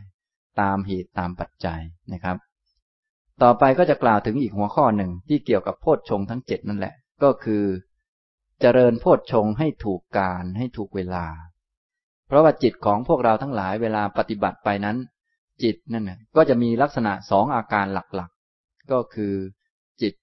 [0.60, 1.80] ตามเหตุตามปัจจัย
[2.12, 2.36] นะครับ
[3.42, 7.64] ต่อไปก็จะกล่าวถึงอีกหัวข้อหนึ่งที่เกี่ยวกับโพชฌงทั้งเจ็ดนั่นแหละ ก็คือ
[8.60, 11.26] เจริญโพชฌงให้ถูกการให้ถูกเวลา
[12.26, 14.96] เพราะว่าจิตของพวกเราทั้งหลายเวลาปฏิบัติไปนั้น
[15.62, 19.34] จิตนั่นนะก็จะมีลักษณะสองอาการหลักๆ ก็คือ
[20.02, 20.14] จิต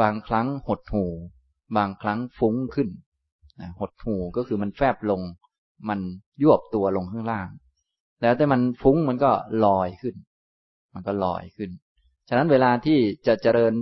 [0.00, 1.06] บางครั้งหดหู
[1.76, 2.88] บางครั้งฟุ้งขึ้น
[3.80, 5.20] หดหูก็คือมันแฟบลง
[5.88, 5.98] มัน
[6.42, 7.48] ยวบตัวลงข้างล่าง
[8.22, 9.30] แล้วแต่มันฟุ้งมันก็
[9.64, 10.14] ลอยขึ้น
[10.94, 11.70] มันก็ลอยขึ้น
[12.28, 13.72] ฉะนั้นเวลาที่จะเจริญ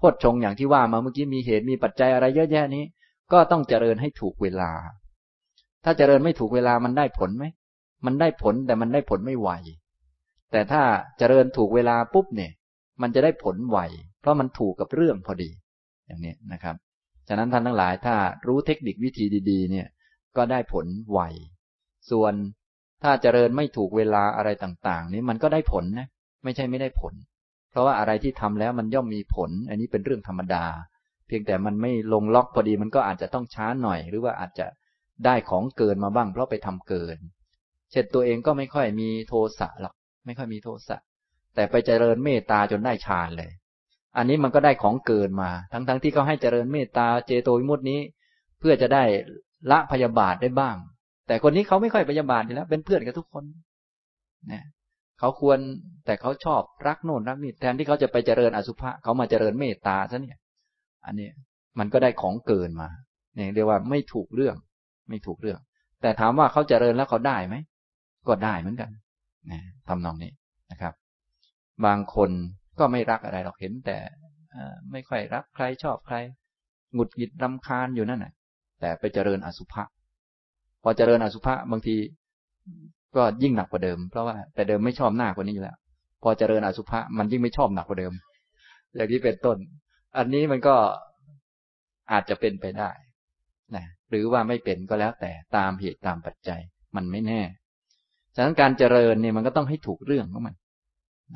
[0.00, 2.84] พดชงอย่างที่ว่ามาเมื่อกี้มีเหตุมีปัจจัยอะไรเยอะแยะนี้
[3.32, 4.70] ก็ต้องเจริญให้ถูกเวลา
[5.84, 7.44] ถ้าเจริญไม่ถูกเวลามันได้ผลไหม
[8.06, 9.50] มันได้ผลแต่มันได้ผลไม่ไว
[10.52, 10.82] แต่ถ้า
[11.18, 12.52] เจริญถูกเวลาปุ๊บเนี่ย
[13.02, 13.78] มันจะได้ผลไว
[14.20, 15.50] เพราะมันถูกกับเรื่องพอดี
[16.06, 16.76] อย่างนี้นะครับ
[17.28, 18.14] ฉะนั้นท่านทั้งหลายถ้า
[18.46, 19.86] รู้เทคนิควิธีดี ๆ เนี่ย
[20.36, 21.20] ก็ได้ผลไว
[22.10, 22.34] ส่วน
[23.02, 26.08] ถ้าเจริญไม่ถูกเวลาอะไรต่างๆ นี่มันก็ได้ผลนะ
[26.44, 27.14] ไม่ใช่ไม่ได้ผล
[27.70, 30.64] เพราะว่าอะไรที่ทำแล้วมันย่อมมีผล อันนี้เป็นเรื่องธรรมดา
[31.26, 34.66] เพียงแต่มันไม่ลงล็อกพอดีมันก็อาจจะต้องช้าหน่อย หรือว่าอาจจะ
[35.24, 37.18] ได้ของเกินมาบ้าง เพราะไปทำเกิน
[37.90, 39.94] เช่นตัวเองก็ไม่ค่อยมีโทสะหรอก
[40.26, 40.96] ไม่ค่อยมีโทสะ
[41.54, 43.50] แต่ไปเจริญเมตตาจนได้ฌานเลย
[44.16, 48.00] อันนี้มันก็ได้ของเกินมา ทั้งๆทที่เขาให้เจริญเมตตาเจโตวิมุตินี้
[48.58, 49.04] เพื่อจะได้
[49.70, 50.76] ละพยาบาทได้บ้าง
[51.26, 53.44] แต่คนนี้เขาไม่ค่อยพยาบาทอยู่แล้ว เป็นเพื่อนกับทุกคน
[54.52, 54.62] นะ
[55.18, 55.58] เขาควร
[56.06, 60.38] แต่เขาชอบรักโน่นรักนี่แทนที่เขาจะไปเจริญอสุภะเขามาเจริญเมตตาซะเนี่ย
[61.06, 61.28] อันนี้
[61.78, 62.88] มันก็ได้ของเกินมา
[63.34, 64.56] เนี่ยเรียกว่าไม่ถูกเรื่อง
[65.08, 65.60] ไม่ถูกเรื่อง
[66.02, 67.56] แต่ถามว่าเขาเจริญแล้วเขาได้ไหม
[68.28, 68.90] ก็ได้เหมือนกัน
[69.50, 70.32] นะทำนองนี้
[70.70, 70.94] นะครับ
[71.86, 72.30] บางคน
[72.78, 73.96] ก็ไม่รักอะไรหรอกเห็นแต่
[74.92, 76.16] ไม่ค่อยรักใครชอบใคร
[76.94, 78.32] หงุดหงิดรำคาญอยู่นั่นแหละ
[78.80, 79.82] แต่ไปเจริญอสุภะ
[80.82, 81.96] พอเจริญอสุภะบางที
[83.16, 85.76] ก็ยิ่งหนักกว่าเดิม เพราะว่าแต่เดิมไม่ชอบหน้ากว่านี้อยู่แล้ว
[86.22, 88.12] พอเจริญอสุภะมันยิ่งไม่ชอบหนักกว่าเดิม
[88.94, 89.56] อย่างนี้เป็นต้น
[90.16, 90.76] อันนี้มันก็
[92.12, 92.90] อาจจะเป็นไปได้
[93.76, 96.60] นะหรือว่าไม่เป็นก็แล้วแต่ตามเหตุตามปัจจัย
[96.96, 97.40] มันไม่แน่
[98.34, 100.54] ฉะนั้นการเจริญเนี่ยมันก็ต้องให้ถูกเรื่องของมัน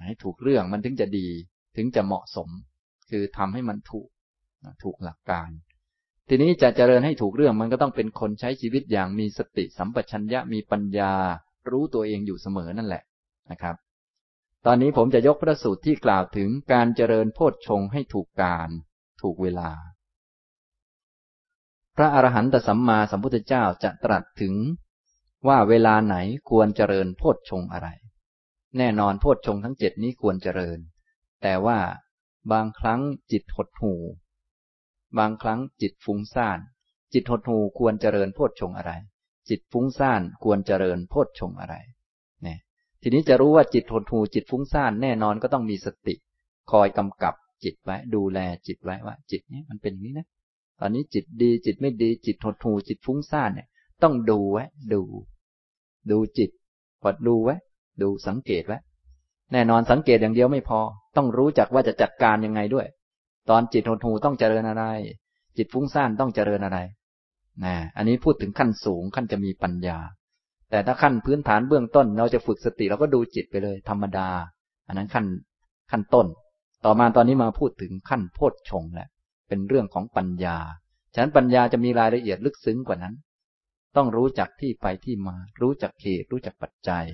[0.06, 1.26] ให้ถูกเรื่องมันถึงจะดี
[1.76, 2.48] ถึงจะเหมาะสม
[3.10, 4.08] คือทำให้มันถูก
[4.82, 5.48] ถูกหลักการ
[6.28, 11.12] ทีนี้จะเจริญให้ถูกเรื่องมันก็ต้องเป็นคนใช้ชีวิตอย่างมีสติสัมปชัญญะมีปัญญา
[11.70, 13.02] รู้ตัวเองอยู่เสมอนั่นแหละ
[13.50, 13.76] นะครับ
[14.66, 18.68] ตอนนี้ผมจะยกพระสูตรที่กล่าวถึงการเจริญโพชฌงให้ถูกการ
[19.22, 19.70] ถูกเวลา
[21.96, 24.54] พระอรหันตสัมมาสัมพุทธเจ้าจะตรัสถึง
[25.48, 26.16] ว่าเวลาไหน
[26.50, 27.88] ควรเจริญโพชฌงอะไร
[28.78, 30.78] แน่นอนโพชฌงทั้งเจ็ดนี้ควรเจริญ
[31.42, 31.78] แต่ว่า
[32.52, 33.00] บางครั้ง
[33.30, 33.94] จิตหดหู
[35.18, 36.58] บางครั้งจิตฟุ้งซ่าน
[37.12, 38.92] จิตหดหูควรเจริญโพชฌงอะไร
[39.48, 41.76] จิตฟุ้งซ่านควรเจริญโพชฌงอะไร
[42.42, 42.58] เนี่ย
[43.02, 46.14] ทีนี้จะรู้ว่าจิตหดหูจิตฟุ้งซ่านแน่นอนก็ต้องมีสติ
[46.70, 47.34] คอยกำกับ
[47.64, 50.26] จิตไว้ ดูแลจิตไว้ว่า จิตนี้มันเป็นอย่างนี้นะ
[50.80, 53.68] ตอนนี้จิตดีจิตไม่ดี จิตหดหูจิตฟุ้งซ่านเนี่ย
[54.02, 55.02] ต้องดูไว้ดู
[56.10, 56.50] ดูจิต
[57.02, 57.56] พอดูไว้
[58.02, 58.78] ดูสังเกตไว้
[59.52, 60.80] แน่นอนสังเกตอย่างเดียวไม่พอ
[61.16, 62.86] ต้องรู้จักว่าจะจัดการยังไงด้วย
[63.50, 64.84] ตอนจิตหดหูต้องเจริญอะไร
[65.56, 66.78] จิตฟุ้งซ่านต้องเจริญอะไร
[67.64, 69.98] นะอันนี้พูดถึงขั้นสูงขั้นจะมีปัญญา
[70.70, 74.28] แต่ถ้าขั้นพื้นฐานเบื้องต้น เราจะฝึกสติเราก็ดูจิตไปเลย ธรรมดา
[74.86, 75.26] อันนั้นขั้น
[75.90, 76.26] ขั้นต้น
[76.84, 79.08] ต่อมาตอนนี้มาพูดถึงขั้นโพชฌงแหละ
[79.48, 80.56] เป็นเรื่องของปัญญา
[81.14, 83.14] ฉะนั้นปัญญาจะมีรายละเอียดลึกซึ้งกว่านั้น
[83.96, 87.04] ต้องรู้จักที่ไปที่มา รู้จักเหตุรู้จักปัจจัย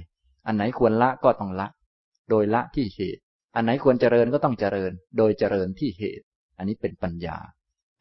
[0.46, 1.68] อันไหนควรละก็ต้องละ
[2.28, 3.22] โดยละที่เหตุ
[3.54, 6.26] อันไหนควรเจริญก็ต้องเจริญ โดยเจริญที่เหตุ
[6.58, 7.36] อันนี้เป็นปัญญา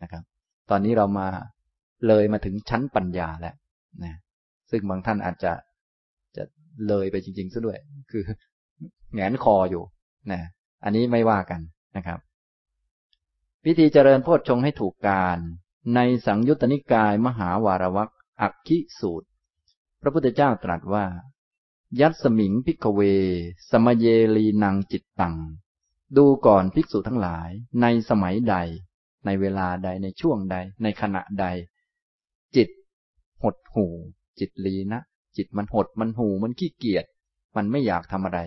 [0.03, 0.23] นะครับ
[0.69, 1.27] ตอนนี้เรามา
[2.07, 3.55] เลยมาถึงชั้นปัญญาแล้ว
[4.03, 4.13] นะ
[4.71, 5.53] ซึ่งบางท่านอาจจะ
[6.35, 6.43] จะ
[6.87, 7.77] เลยไปจริงๆซะด้วย
[8.11, 8.23] คือ
[9.13, 9.83] แงนคออยู่
[10.31, 10.41] นะ
[10.83, 11.61] อันนี้ไม่ว่ากัน
[11.97, 12.19] นะครับ
[13.63, 15.37] พิธีเจริญโพชฌงให้ถูกการ
[15.95, 19.27] ในสังยุตตนิกายมหาวารวักอักขิสูตร
[20.01, 21.05] พระพุทธเจ้าตรัสว่า
[21.97, 22.99] ยัตสมิงพิกเว
[23.69, 25.35] สมเยลีนังจิตตัง
[26.17, 27.49] ดูก่อนภิกษุทั้งหลาย
[27.81, 28.55] ในสมัยใด
[29.25, 31.45] ในเวลาใดในช่วงใด ในขณะใด
[32.55, 32.69] จิต
[33.41, 33.85] หดหู
[34.39, 34.99] จิตลีนะ
[35.37, 37.05] จิตมันหดมันหูมันขี้เกียจ
[37.55, 38.39] มันไม่อยากทำอะไร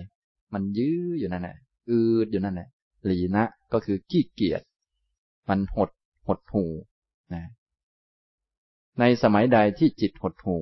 [0.53, 1.59] มันยื้ออยู่นั่นแหละ
[1.91, 2.69] อืดอยู่นั่นแหละ
[3.11, 4.63] ลีนะก็คือขี้เกียจ
[5.49, 5.91] มันหด
[6.27, 6.65] หดหู
[7.35, 7.43] นะ
[8.99, 10.57] ในสมัยใดที่จิตหดหู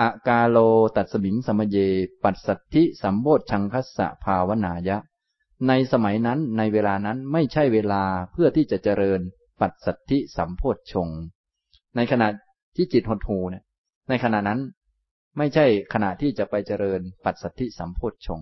[0.00, 0.58] อากาโล
[0.96, 1.76] ตัดสมิงสมเย
[2.22, 4.96] ปัสสัทธิสัมโบชังคัสสะภาวนายะ
[5.68, 9.20] ในสมัยนั้นในเวลานั้นไม่ใช่เวลาเพื่อที่จะเจริญ
[9.60, 11.08] ปัสสัทธิสัมโพชง
[11.96, 12.28] ในขณะ
[12.76, 13.64] ที่จิตหดหูเนี่ย
[14.08, 14.60] ในขณะนั้น
[15.38, 18.40] ไม่ใช่ขณะที่จะไปเจริญ ปัสสัทธิสัมโพชง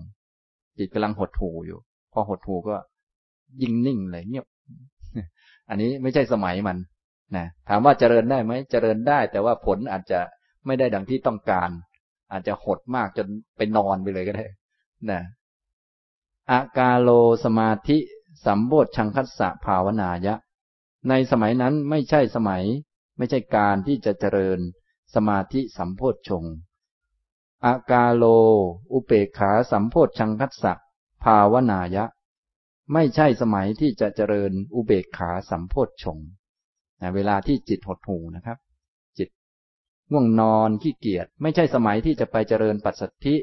[0.77, 1.79] จิตกำลังหดหูอยู่
[2.13, 2.75] พอหดหูก็
[3.61, 4.45] ยิ่งนิ่งเลยเงียบ
[5.69, 6.77] อันนี้ไม่ใช่สมัยมัน
[7.35, 10.19] นะถามว่าเจริญได้ไหมเจริญได้ แต่ว่าผลอาจจะ
[10.67, 11.69] ไม่ได้ดังที่ต้องการ
[12.31, 14.45] อาจจะหดมากจนไปนอนไปเลยก็ได้
[15.11, 15.21] นะ
[16.51, 17.09] อากาโล
[17.45, 17.97] สมาธิ
[18.45, 20.35] สัมโบชังคัสสะภาวนายะ
[21.09, 22.63] ในสมัยนั้นไม่ใช่สมัย
[23.17, 24.59] ไม่ใช่การที่จะเจริญ
[25.15, 26.43] สมาธิสัมโพธชง
[27.65, 28.23] อากาโล
[28.91, 30.73] อุเปขาสัมโพชชังคัสสะ
[31.23, 32.05] ภาวนายะ
[32.93, 36.19] ไม่ใช่สมัยที่จะเจริญอุเบกขาสัมโพธชฌง
[37.15, 38.57] เวลาที่จิตหดหูนะครับ
[40.11, 43.35] ง่วงนอนขี้เกียจไม่ใช่สมัยที่จะไปเจริญปัสสัทธิ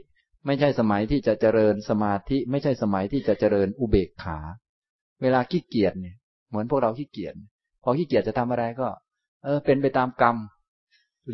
[0.47, 4.39] ไม่ใช่สมัยที่จะเจริญสมาธิ ไม่ใช่สมัยที่จะเจริญอุเบกขา
[5.23, 6.17] เวลาขี้เกียจเนี่ย
[6.49, 7.35] เหมือนพวกเราขี้เกียจ
[7.83, 8.89] พอขี้เกียจจะทำอะไรก็
[9.45, 10.37] เออ เป็นไปตามกรรม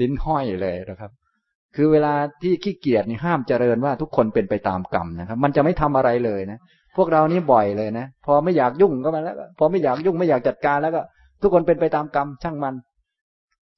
[0.00, 1.10] ลิ้นห้อยเลยนะครับ
[1.76, 6.58] คือเวลาที่ขี้เกียจนี่ห้ามเจริญว่าทุกคนเป็นไปตามกรรมนะครับ มันจะไม่ทำอะไรเลยนะ
[6.96, 11.02] พวกเรานี่บ่อยเลยนะพอไม่อยากยุ่งก็มาแล้วพอไม่อยากยุ่งไม่อยากจัดการแล้วก็
[11.42, 12.74] ทุกคนเป็นไปตามกรรมช่างมัน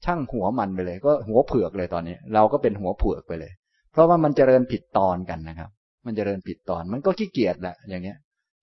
[0.05, 3.53] ช่างหัวมันไปเลย ก็หัวเผือกเลยตอนนี้ เราก็เป็นหัวเผือกไปเลย
[3.93, 5.71] เพราะว่ามันเจริญผิดตอนกันนะครับ
[6.07, 8.19] มันเจริญผิดตอนมันก็ขี้เกียจแหละอย่างเงี้ย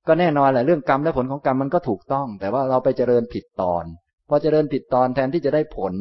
[0.07, 3.83] ก็แน่นอนแหละเรื่องกรรมและผลของกรรมมันก็ถูกต้อง แต่ว่าเราไปเจริญผิดตอน
[4.29, 5.93] พอเจริญผิดตอนแทนที่จะได้ผล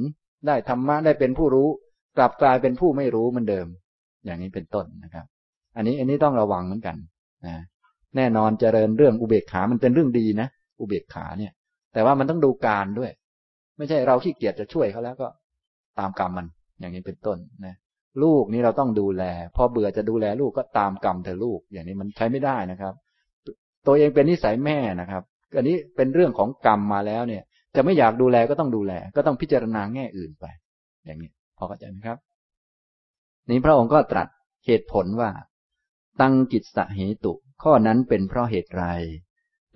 [0.46, 1.68] ได้ธรรมะได้เป็นผู้รู้
[2.16, 3.66] กลับกลายเป็นผู้ไม่รู้เหมือนเดิม
[4.24, 5.26] อย่างนี้เป็นต้นนะครับ
[5.76, 6.96] อันนี้อันนี้ต้องระวังเหมือนกัน
[7.46, 7.54] นะ
[8.16, 10.48] แน่นอนเจริญเรื่องอุเบกขา มันเป็นเรื่องดีนะ
[10.80, 11.52] อุเบกขาเนี่ย
[11.92, 13.10] แต่ว่ามันต้องดูการด้วย
[13.78, 15.28] ไม่ใช่เราขี้เกียจจะช่วยเขาแล้วก็
[15.98, 16.46] ตามกรรมมัน
[16.80, 17.74] อย่างนี้เป็นต้นนะ
[18.22, 19.24] ลูกนี่เราต้องดูแล
[19.56, 22.94] พอเบื่อจะดูแลลูกก็ตามกรรมเธอลูก อย่างนี้มันใช้ไม่ได้นะครับ
[23.86, 25.22] ตัวเองเป็นนิสัยแม่นะครับ
[25.56, 27.42] อันนี้เป็นเรื่องของกรรมมาแล้วเนี่ย
[27.76, 30.44] จะไม่อยากดูแลก็ต้องดูแล ก็ต้องพิจารณาแง่อื่นไป
[31.04, 32.18] อย่างนี้พอเข้าใจไหมครับ
[33.50, 34.28] นี้พระองค์ก็ตรัส
[34.66, 35.30] เหตุผลว่า
[36.20, 38.84] ตั้งกิจสะเหตุ ข้อนั้นเป็นเพราะเหตุไร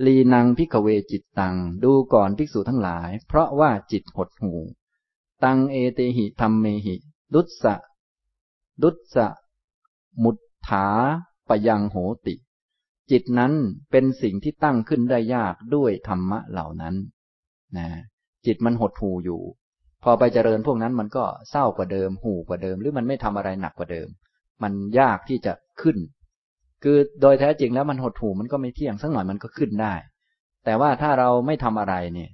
[0.07, 4.53] ลีนังพิกเวจิตตัง ดูก่อนภิกษุทั้งหลาย เพราะว่าจิตหดหู
[5.44, 6.96] ตังเอเตหิธรรมเมหิ
[7.34, 7.74] ดุสะ
[8.82, 9.28] ดุสะ
[10.22, 10.36] มุต
[10.68, 10.86] ถา
[11.48, 11.96] ปยังโห
[12.26, 12.34] ติ
[13.11, 13.53] จิตนั้น
[13.90, 16.94] เป็นสิ่งที่ตั้งขึ้นได้ยากด้วยธรรมะเหล่านั้น
[17.76, 17.88] นะ
[18.46, 19.40] จิตมันหดหูอยู่
[20.03, 24.09] พอไปเจริญพวกนั้นมันก็เศร้ากว่าเดิม หูกว่าเดิม หรือมันไม่ทำอะไรหนักกว่าเดิม
[24.62, 25.96] มันยากที่จะขึ้น
[26.83, 29.95] คือโดยแท้จริงแล้วมันหดหู่มันก็ไม่เที่ยงสักหน่อยมันก็ขึ้นได้
[30.64, 32.30] แต่ว่าถ้าเราไม่ทำอะไรเนี่ย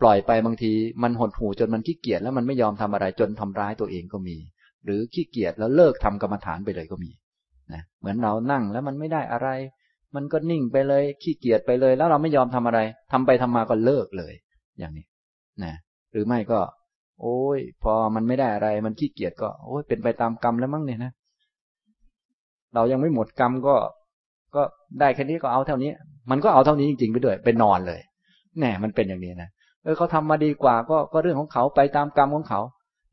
[0.00, 0.72] ปล่อยไปบางที
[1.02, 4.36] มันหดหู่จนมันขี้เกียจแล้วมันไม่ยอมทำอะไรจนทำร้ายตัวเองก็มี
[4.84, 7.10] หรือขี้เกียจแล้วเลิกทำกรรมฐานไปเลยก็มี
[7.72, 9.48] นะเหมือนเรานั่งแล้วมันไม่ได้อะไร
[10.14, 12.80] มันก็นิ่งไปเลยขี้เกียจไปเลย แล้วเราไม่ยอมทำอะไร
[13.12, 14.34] ทำไปทำมาก็เลิกเลย
[14.78, 15.06] อย่างนี้
[15.64, 15.74] นะ
[16.12, 16.60] หรือไม่ก็
[17.20, 21.12] โอ้ย พอมันไม่ได้อะไร มันขี้เกียจก็ โอ้ยเป็นไปตามกรรมแล้วมั้งเนี่ยนะ
[22.74, 23.74] เรายังไม่หมดกรรมก็
[24.54, 24.62] ก็
[25.00, 25.92] ได้แค่นี้ก็เอาเท่านี้
[26.30, 28.00] มันก็เอาเท่านี้จริงๆไปด้วยไปนอนเลย
[28.58, 29.48] แหนมันเป็นอย่างนี้นะ
[29.84, 32.60] เออเขาทำมาดีกว่าก็ก็เรื่องของเขาไปตามกรรมของเขา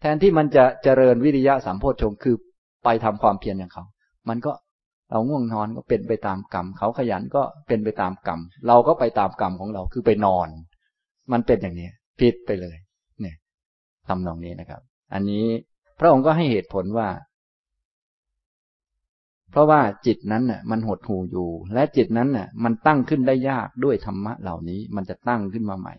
[0.01, 2.35] แทนที่มันจะเจริญวิริยะสัมโพชฌงคือ
[2.83, 3.83] ไปทำความเพียรอย่างเขา
[4.29, 4.51] มันก็
[5.11, 10.47] เราง่วงนอนก็เป็นไปตามกรรม เขาขยันก็เป็นไปตามกรรม เราก็ไปตามกรรมของเราคือไปนอน
[11.31, 11.89] มันเป็นอย่างนี้
[12.19, 12.77] ผิดไปเลย
[13.21, 13.35] เนี่ย
[14.07, 14.81] ทำนองนี้นะครับ
[15.13, 15.45] อันนี้
[15.99, 17.07] พระองค์ก็ให้เหตุผลว่า
[19.51, 25.95] เพราะว่าจิตนั้นน่ะมันหดหูอยู่ และจิตนั้นน่ะมันตั้งขึ้นได้ยากด้วยธรรมะเหล่านี้มันจะตั้งขึ้นมาใหม่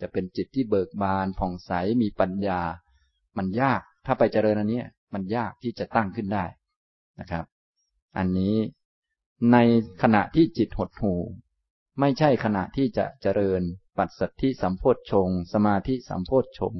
[0.00, 1.70] จะเป็นจิตที่เบิกบานผ่องใส
[2.02, 2.60] มีปัญญา
[3.36, 4.82] มันยากถ้าไปเจริญอันนี้
[5.14, 6.44] มันยากที่จะตั้งขึ้นได้
[7.20, 7.44] นะครับ
[8.18, 8.56] อันนี้
[9.52, 9.56] ใน
[10.02, 11.14] ขณะที่จิตหดหู
[12.00, 13.62] ไม่ใช่ขณะที่จะเจริญ
[13.96, 16.74] ปัสสัทธิสัมโพธชงสมาธิสัมโพธชง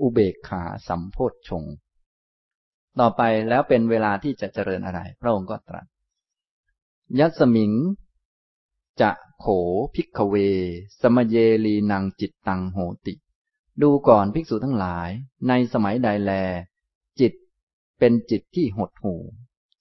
[0.00, 1.64] อุเบกขาสัมโพธชง
[3.00, 5.86] ต่อไปแล้วเป็นเวลาที่จะเจริญอะไร พระองค์ก็ตรัส
[7.18, 7.72] ยัสมิง
[9.00, 9.46] จะโข
[9.94, 10.34] ภิกขเว
[11.00, 13.14] สมเยลีนังจิตตังโหติ
[13.82, 15.10] ดูก่อนภิกษุทั้งหลาย
[15.48, 16.32] ในสมัยใดแล
[17.20, 17.32] จิต
[17.98, 19.14] เป็นจิตที่หดหู่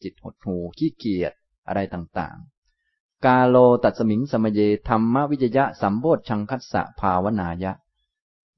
[0.03, 1.33] จิตหดหู่ขี้เกียจ
[1.67, 7.71] อะไรต่างๆ กาโลตัสมิงสมเยธัมมวิจยะสัมโพชฌังคัสสะภาวนายะ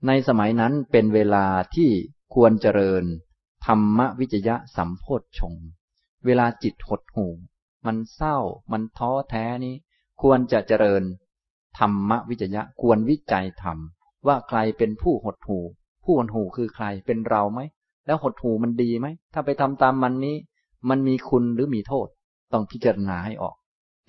[0.08, 1.46] ในสมัยนั้นเป็นเวลา
[1.76, 1.90] ที่
[2.34, 3.04] ควรเจริญ
[3.68, 5.54] ธรรมวิจยะสัมโพชฌงค์
[6.26, 7.28] เวลาจิตหดหู
[7.86, 8.38] มันเศร้า
[8.72, 9.76] มันท้อแท้นี้
[10.22, 11.04] ควรจะเจริญ
[11.80, 13.78] ธรรมวิจยะควรวิจัยธรรม
[14.28, 15.60] ว่าใครเป็นผู้หดหู
[16.04, 17.60] ผู้หดหูคือใครเป็นเราไหม
[18.06, 20.36] แล้วหดหูมันดีไหม ถ้าไปทำตามมันนี้
[20.90, 22.08] มันมีคุณหรือมีโทษ
[22.54, 23.56] ต้องพิจารณาให้ออก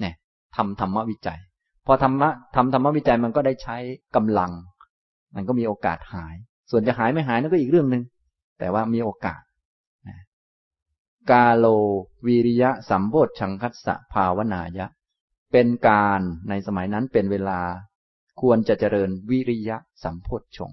[0.01, 0.15] เนี่ย
[0.57, 1.39] ทำธรรมวิจัย
[1.87, 3.77] พอธรรมะทำธรรมวิจัยมันก็ได้ใช้
[4.17, 4.53] กำลัง
[5.35, 6.35] มันก็มีโอกาสหาย
[6.71, 8.03] ส่วนจะหายไม่หายนั่นก็อีกเรื่องหนึ่ง
[8.59, 9.41] แต่ว่ามีโอกาส
[11.31, 11.67] กาโล
[12.27, 14.87] วิริยะสัมโพชังคัสสะภาวนายะ
[15.53, 17.61] เป็นการในสมัยนั้นเป็นเวลา
[18.41, 20.73] ควรจะเจริญวิริยะสัมโพชง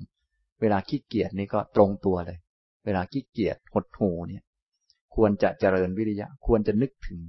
[0.62, 2.40] เวลาขี้เกียจนี่ก็ตรงตัวเลย
[2.86, 4.44] เวลาขี้เกียจหดหูเนี่ย
[5.16, 7.22] ควรจะเจริญวิริยะควรจะนึกถึง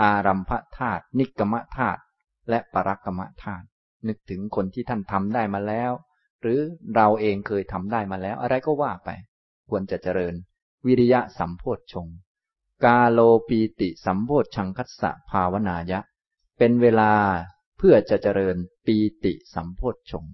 [0.00, 2.00] อารัมพธาตุนิกรรมธาตุ
[2.50, 3.66] และปรักกรรมธาตุ
[4.08, 5.92] นึกถึงคนที่ท่านทำได้มาแล้ว
[6.42, 6.60] หรือ
[6.94, 9.10] เราเองเคยทำได้มาแล้ว อะไรก็ว่าไป
[9.68, 10.34] ควรจะเจริญ
[10.86, 12.06] วิริยะสัมโพชฌง
[12.84, 16.00] กาโลปีติสัมโพชชังคัสสะภาวนายะ
[16.58, 17.12] เป็นเวลา
[17.78, 18.56] เพื่อจะเจริญ
[18.86, 20.24] ปีติสัมโพชฌง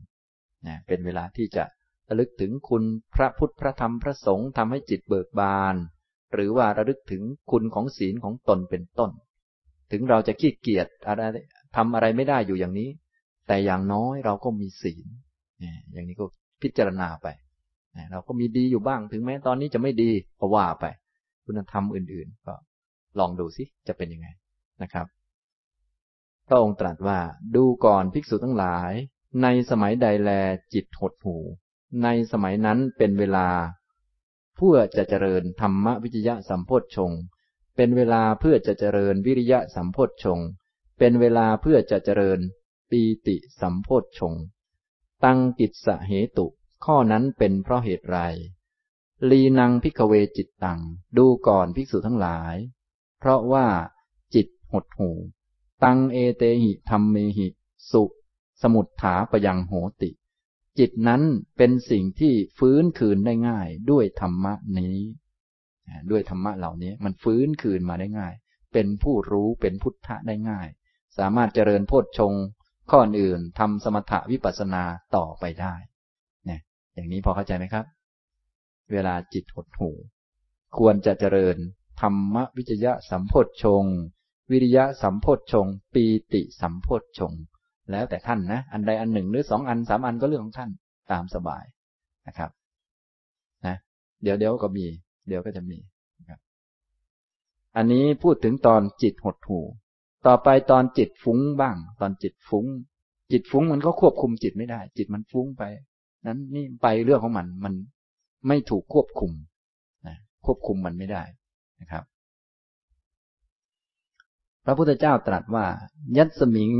[0.66, 1.64] นะเป็นเวลาที่จะ
[2.08, 2.84] ระลึกถึงคุณ
[3.14, 5.74] พระพุทธพระธรรมพระสงฆ์ทำให้จิตเบิกบาน
[6.32, 9.10] หรือว่าระลึกถึงคุณของศีลของตนเป็นต้น
[9.90, 11.22] ถึงเราจะขี้เกียจอะไร
[11.76, 12.90] ทำอะไรไม่ได้อยู่อย่างนี้
[13.46, 15.06] แต่อย่างน้อยเราก็มีศีล
[15.92, 16.26] อย่างนี้ก็
[16.62, 17.26] พิจารณาไป
[18.12, 20.84] เราก็มีดีอยู่บ้าง ถึงแม้ตอนนี้จะไม่ดีก็ว่าไป
[21.46, 22.54] คุณธรรมอื่นๆ ก็
[23.18, 24.28] ลองดูสิจะเป็นยังไง
[24.82, 25.06] นะครับ
[26.48, 27.18] พระองค์ตรัสว่า
[27.56, 28.92] ดูก่อนภิกษุทั้งหลาย
[29.42, 30.30] ในสมัยใดแล
[30.74, 31.36] จิตหดหู
[32.02, 33.48] ในสมัยนั้นเป็นเวลา
[34.56, 37.12] เพื่อจะเจริญธรรมวิจยะสัมโพธชง
[37.76, 40.38] เป็นเวลาเพื่อจะเจริญวิริยะสัมโพธชง
[40.98, 42.40] เป็นเวลาเพื่อจะเจริญ
[42.90, 44.34] ปีติสัมโพธชง
[45.24, 46.46] ตั้งกิจสเหตุ
[46.84, 48.18] ข้อนั้นเป็นเพราะเหตุไร
[49.30, 50.80] ลีนังพิกเวจิตตัง
[51.16, 52.56] ดูก่อนภิกษุทั้งหลาย
[53.18, 53.66] เพราะว่า
[54.34, 55.10] จิตหดหู
[55.84, 57.48] ตังเอเตหิธรรมเมหิ
[57.92, 58.04] สุ
[58.62, 60.10] สมุดถาปยังโหติ
[60.78, 61.22] จิตนั้น
[61.56, 64.98] เป็นสิ่งที่ฟื้นคืนได้ง่ายด้วยธรรมะนี้
[66.10, 68.34] ด้วยธรรมะเหล่านี้มันฟื้นคืนมาได้ง่าย
[68.72, 70.68] เป็นผู้รู้เป็นพุทธะได้ง่าย
[71.18, 72.32] สามารถเจริญโพชฌง
[72.90, 74.82] ข้ออื่นทำสมถะวิปัสสนา
[75.16, 75.74] ต่อไปได้
[76.46, 76.60] เนี่ย
[76.94, 77.84] อย่างนี้พอเข้าใจไหมครับ
[78.90, 79.90] เวลาจิตหดหู
[80.76, 81.56] ควรจะเจริญ
[82.00, 83.84] ธรรมวิจยะสัมโพชฌง
[84.50, 87.32] วิริยะสัมโพชฌงปีติสัมโพชฌง
[87.90, 90.70] แล้วแต่ท่านนะ อันใดอันหนึ่งหรือสองอันสามอันก็เรื่องของท่าน
[91.10, 91.64] ตามสบาย
[92.26, 92.50] นะครับ
[93.66, 93.76] นะ
[94.22, 94.86] เดี๋ยวเดี๋ยวก็มี
[95.28, 95.78] เดี๋ยวก็จะมี
[96.20, 96.40] นะครับ
[97.76, 99.60] อันนี้พูดถึงตอนจิตหดหู
[100.26, 102.66] ต่อไปตอนจิตฟุ้งบ้าง ตอนจิตฟุ้ง
[103.32, 105.62] จิตฟุ้งมันก็ควบคุมจิตไม่ได้ จิตมันฟุ้งไป
[106.26, 107.74] นั้นนี่ไปเรื่องของมัน มัน
[108.46, 109.32] ไม่ถูกควบคุม
[110.06, 110.16] นะ
[110.46, 111.22] ควบคุมมันไม่ได้
[111.80, 112.04] นะครับ
[114.64, 115.66] พระพุทธเจ้าตรัสว่า
[116.16, 116.72] ยัตสมิง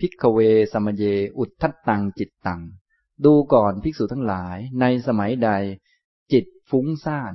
[0.00, 0.38] ภิกขเว
[0.72, 1.04] สมเย
[1.38, 2.60] อุทธัตตังจิตตัง
[3.24, 5.50] ดูก่อนภิกษุทั้งหลาย ในสมัยใด
[6.32, 7.34] จิตฟุ้งซ่าน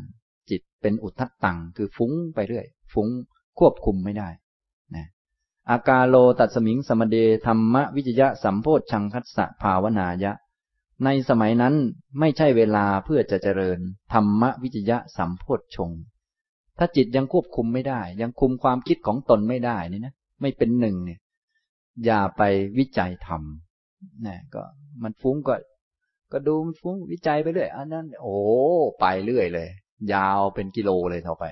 [0.50, 3.10] จิตเป็นอุทธัตตัง คือฟุ้งไปเรื่อย ฟุ้ง
[3.60, 4.30] ควบคุมไม่ได้
[4.96, 5.08] นะ
[5.70, 10.32] อกาโลตัสมิงสมเย ธัมมวิจยะสัมโพชฌังคัสสะภาวนายะ
[11.06, 11.76] ในสมัยนั้น
[12.20, 13.80] ไม่ใช่เวลาเพื่อจะเจริญ
[14.14, 15.92] ธรรมวิจยะสัมโพชฌงค์
[16.78, 21.20] ถ้าจิตยังควบคุมไม่ได้ ยังคุมความคิดของตนไม่ได้นี่นะไม่เป็นหนึ่งเนี่ย
[22.06, 22.42] อย่าไป
[22.78, 23.42] วิจัยธรรม
[24.28, 24.64] นะก็
[25.04, 25.56] มันฟุ้งก็
[26.32, 28.38] ก็ดูมันฟุ้งวิจัยไปเรื่อยอันนั้น โอ้
[29.00, 29.70] ไปเรื่อยเลย
[30.14, 31.46] ยาวเป็นกิโลเลยต่อไป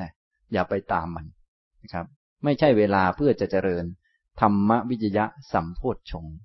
[0.00, 0.10] นะ
[0.52, 1.26] อย่าไปตามมัน
[1.82, 2.06] นะครับ
[2.44, 3.84] ไม่ใช่เวลาเพื่อจะเจริญ
[4.40, 6.36] ธรรมวิจยะสัมโพธชงค์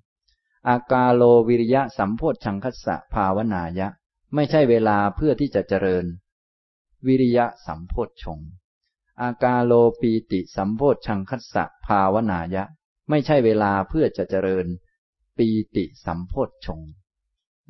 [0.68, 3.88] อากาโลวิริยะสัมโพธชังคัสสะภาวนายะ
[4.34, 6.04] ไม่ใช่เวลาเพื่อที่จะเจริญ
[7.06, 8.38] วิริยะสัมโพธชง
[9.22, 12.64] อากาโลปีติสัมโพธชังคัสสะภาวนายะ
[13.10, 14.66] ไม่ใช่เวลาเพื่อจะเจริญ
[15.38, 16.80] ปีติสัมโพธชง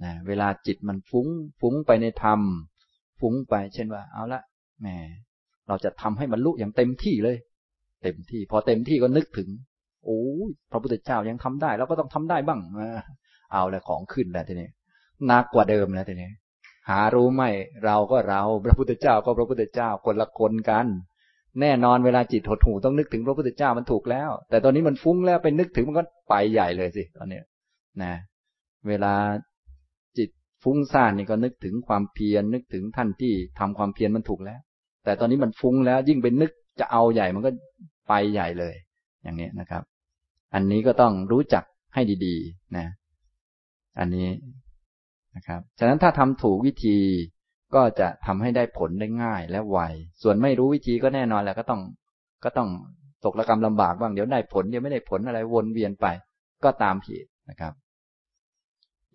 [0.03, 1.29] นะเวลาจิตมันฟุ้ง
[1.61, 2.41] ฟุ้งไปในธรรม
[3.21, 4.41] ฟุ้งไป เช่นว่า เอาละ
[4.81, 4.87] แหม
[5.67, 7.37] เราจะทำให้มันลุอย่างเต็มที่เลย
[8.03, 9.49] เต็มที่ พอเต็มที่ก็นึกถึง
[10.05, 10.21] โอ้
[10.73, 12.61] พระพุทธเจ้ายังทำได้เราก็ต้องทำได้บ้าง
[13.53, 14.69] เอาแล้วของขึ้นแล้วทีนี้
[15.27, 16.31] หนักกว่าเดิมแล้วทีนี้
[16.89, 17.43] หารู้ไหม
[17.85, 20.87] เราก็เราพระพุทธเจ้าก็พระพุทธเจ้าคนละคนกัน
[21.61, 27.41] แน่นอนเวลาจิตหดหูต้องนึกถึงพระพุทธเจ้ามันถูกแล้ว แต่ตอนนี้มันฟุ้งแล้วไปนึกถึงมันก็ไปใหญ่เลยสิตอนนี้
[28.03, 28.15] นะ
[28.89, 29.15] เวลา
[30.19, 30.31] จิต
[30.63, 34.61] ฟุ้งซ่านนี่ก็นึกถึงความเพียรนึกถึงท่านที่ทำความเพียรมันถูกแล้ว
[35.05, 36.51] แต่ตอนนี้มันฟุ้งแล้วยิ่งไปนึก
[36.81, 37.51] จะเอาใหญ่มันก็
[38.09, 38.75] ไปใหญ่เลย
[39.23, 39.83] อย่างนี้นะครับ
[40.55, 42.87] อันนี้ก็ต้องรู้จักให้ดีๆ นะ
[43.99, 44.29] อันนี้
[45.37, 46.99] นะครับ ฉะนั้นถ้าทำถูกวิธี
[47.75, 49.79] ก็จะทำให้ได้ผลได้ง่ายและไว
[50.23, 51.81] ส่วนไม่รู้วิธีก็แน่นอนแหละก็ต้อง
[52.45, 52.69] ก็ต้อง
[53.25, 56.07] ตกระกรรมลำบากบ้างเดี๋ยวได้ผลเดี๋ยวไม่ได้ผลอะไรวนเวียนไป
[56.65, 57.73] ก็ตามผิดนะครับ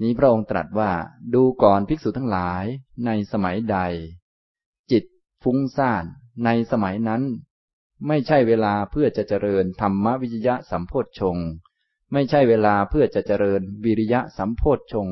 [0.01, 0.89] นี้พระองค์ตรัสว่า
[1.33, 2.63] ดูก่อนภิกษุทั้งหลาย
[3.05, 3.77] ในสมัยใด
[4.91, 5.03] จิต
[5.43, 6.03] ฟุ้งซ่าน
[6.45, 7.21] ในสมัยนั้น
[8.05, 11.37] ไม่ใช่เวลาเพื่อจะเจริญธรรมวิจยะสัมโพธชง
[12.11, 15.07] ไม่ใช่เวลาเพื่อจะเจริญวิริยะสัมโพธชง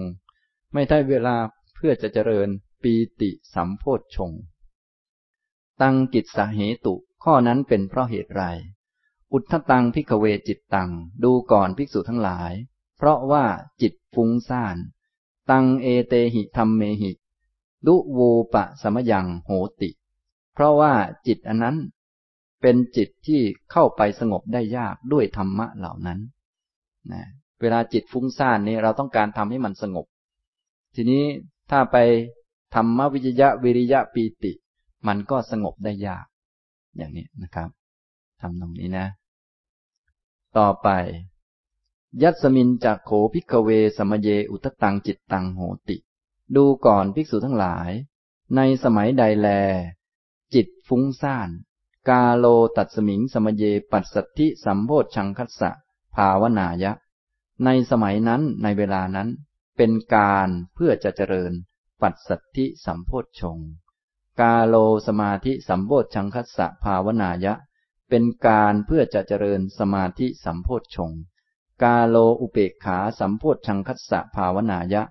[0.74, 1.36] ไม่ใช่เวลา
[1.76, 2.50] เพื่อจะเจริญ
[2.84, 4.32] ปีติสัมโพธชง
[5.82, 8.44] ตังกิจสาเหตุ ข้อนั้นเป็นเพราะเหตุไร
[9.34, 10.90] อุทธตังพิกเวจิตตัง
[11.24, 12.54] ดูก่อนภิกษุทั้งหลาย
[12.98, 13.46] เพราะว่า
[13.82, 14.78] จิตฟุ้งซ่าน
[15.50, 17.12] ตังเอเตหิธรรมเมหิ
[17.88, 19.50] ดุวูปะสมยังโห
[19.82, 19.90] ติ
[20.54, 20.94] เพราะว่า
[21.28, 21.78] จิตอันนั้น
[22.68, 23.42] เป็นจิตที่
[23.72, 26.20] เข้าไปสงบได้ยากด้วยธรรมะเหล่านั้น
[27.14, 27.24] นะ
[27.62, 30.06] เวลาจิตฟุ้งซ่านนี่เราต้องการทำให้มันสงบ
[30.96, 31.24] ทีนี้
[31.72, 31.98] ถ้าไป
[32.76, 34.52] ธรรมวิจยะวิริยะปีติ
[35.08, 36.26] มันก็สงบได้ยาก
[36.98, 37.70] อย่างนี้นะครับ
[38.42, 39.08] ทำตรงนี้นะ
[40.58, 40.90] ต่อไป
[42.22, 45.98] ยัสมินจากโขพิกเวสมเยอุตตังจิตตังโหติ
[46.56, 47.90] ดูก่อนภิกษุทั้งหลาย
[48.56, 49.48] ในสมัยใดแล
[50.54, 51.50] จิตฟุ้งซ่าน
[52.10, 52.46] กาโล
[52.78, 55.72] ตัดสมิงสมเยปัสสัทธิสัมโพชังคัสสะ
[56.16, 56.92] ภาวนายะ
[57.64, 59.30] ในสมัยนั้นในเวลานั้น
[59.78, 61.52] เป็นการเพื่อจะเจริญ
[62.02, 63.58] ปัสสัทธิสัมโพชง
[64.42, 64.76] กาโล
[65.08, 67.54] สมาธิสัมโพชังคัสสะภาวนายะ
[68.10, 71.12] เป็นการเพื่อจะเจริญสมาธิสัมโพชง
[71.84, 75.04] กาโลอุเปกขาสัมโพชังคัสสะภาวนายะ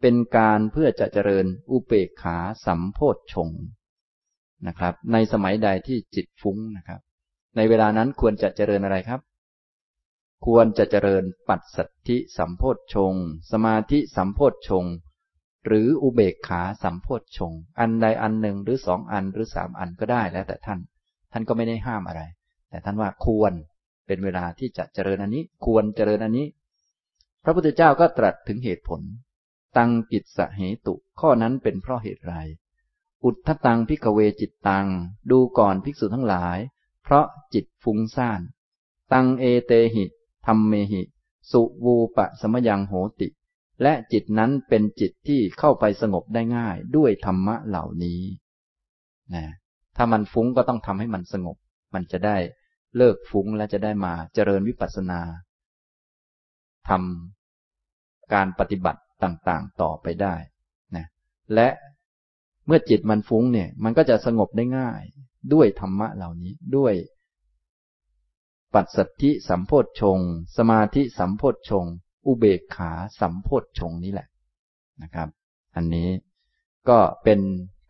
[0.00, 2.36] เป็นการเพื่อจะเจริญอุเปกขา
[2.66, 3.00] สัมโพ
[3.32, 3.50] ชง
[4.68, 7.00] นะครับ ในสมัยใดที่จิตฟุ้งนะครับ
[7.56, 9.20] ในเวลานั้นควรจะเจริญอะไรครับ
[10.46, 13.14] ควรจะเจริญปัจสัทธิสัมโพธชง
[13.52, 14.84] สมาธิสัมโพธชง
[15.66, 20.78] หรืออุเบกขาสัมโพธชง อันใดอันหนึ่งหรือสองอันหรือสามอันก็ได้แล้วแต่ท่าน
[21.32, 22.22] ท่านก็ไม่ได้ห้ามอะไร
[22.70, 23.52] แต่ท่านว่าควร
[24.06, 26.46] เป็นเวลาที่จะเจริญอันนี้ ควรเจริญอันนี้
[27.44, 29.00] พระพุทธเจ้าก็ตรัสถึงเหตุผล
[29.76, 32.34] ตังกิจสเหตุ ข้อนั้นเป็นเพราะเหตุไร
[33.24, 34.86] อุทธตังพิกเวจิตตัง
[35.30, 36.58] ดูก่อนภิกษุทั้งหลาย
[37.02, 38.40] เพราะจิตฟุ้งซ่าน
[39.12, 40.04] ตังเอเตหิ
[40.46, 41.02] ธรรมเมหิ
[41.50, 43.28] สุวูปะสมยังโหติ
[43.82, 48.20] และจิตนั้นเป็นจิตที่เข้าไปสงบได้ง่ายด้วยธรรมะเหล่านี้
[49.34, 49.44] นะ
[49.96, 51.56] ถ้ามันฟุ้งก็ต้องทำให้มันสงบ
[51.94, 52.36] มันจะได้
[52.96, 55.20] เลิกฟุ้งและจะได้มาเจริญวิปัสสนา
[56.88, 60.34] ทำการปฏิบัติต่างๆ ต่อไปได้
[60.96, 61.06] นะ
[61.54, 61.68] และ
[62.66, 65.02] เมื่อจิตมันฟุ้งเนี่ย มันก็จะสงบได้ง่าย
[65.52, 66.94] ด้วยธรรมะเหล่านี้ด้วย
[68.74, 70.18] ปัจสัทธิสัมโพธชง
[70.56, 71.84] สมาธิสัมโพธชง
[72.26, 74.28] อุเบกขาสัมโพธชงนี้แหละ
[75.02, 75.28] นะครับ
[75.76, 76.08] อันนี้
[76.88, 77.40] ก็เป็น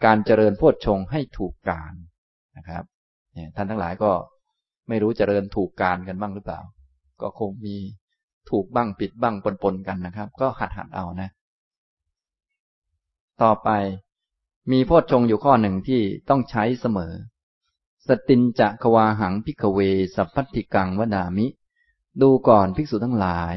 [0.04, 1.92] การเจริญโพธชงให้ถูกการ
[2.56, 2.84] นะครับ
[3.34, 4.12] เนี่ยท่านทั้งหลายก็
[4.88, 6.60] ไม่รู้เจริญถูกการกันบ้างหรือเปล่า
[7.22, 7.76] ก็คงมี
[8.50, 11.28] ถูกบ้างผิดบ้างปนๆกันนะครับ ก็หัดหัดเอานะ
[13.42, 13.68] ต่อไป
[14.70, 17.12] มีโพชฌงอยู่ข้อหนึ่งที่ต้องใช้เสมอ
[18.08, 19.78] สตินจะควาหังพิกเว
[20.16, 21.46] สัพพัติกังวดามิ
[22.20, 23.54] ดูก่อนภิกษุทั้งหลาย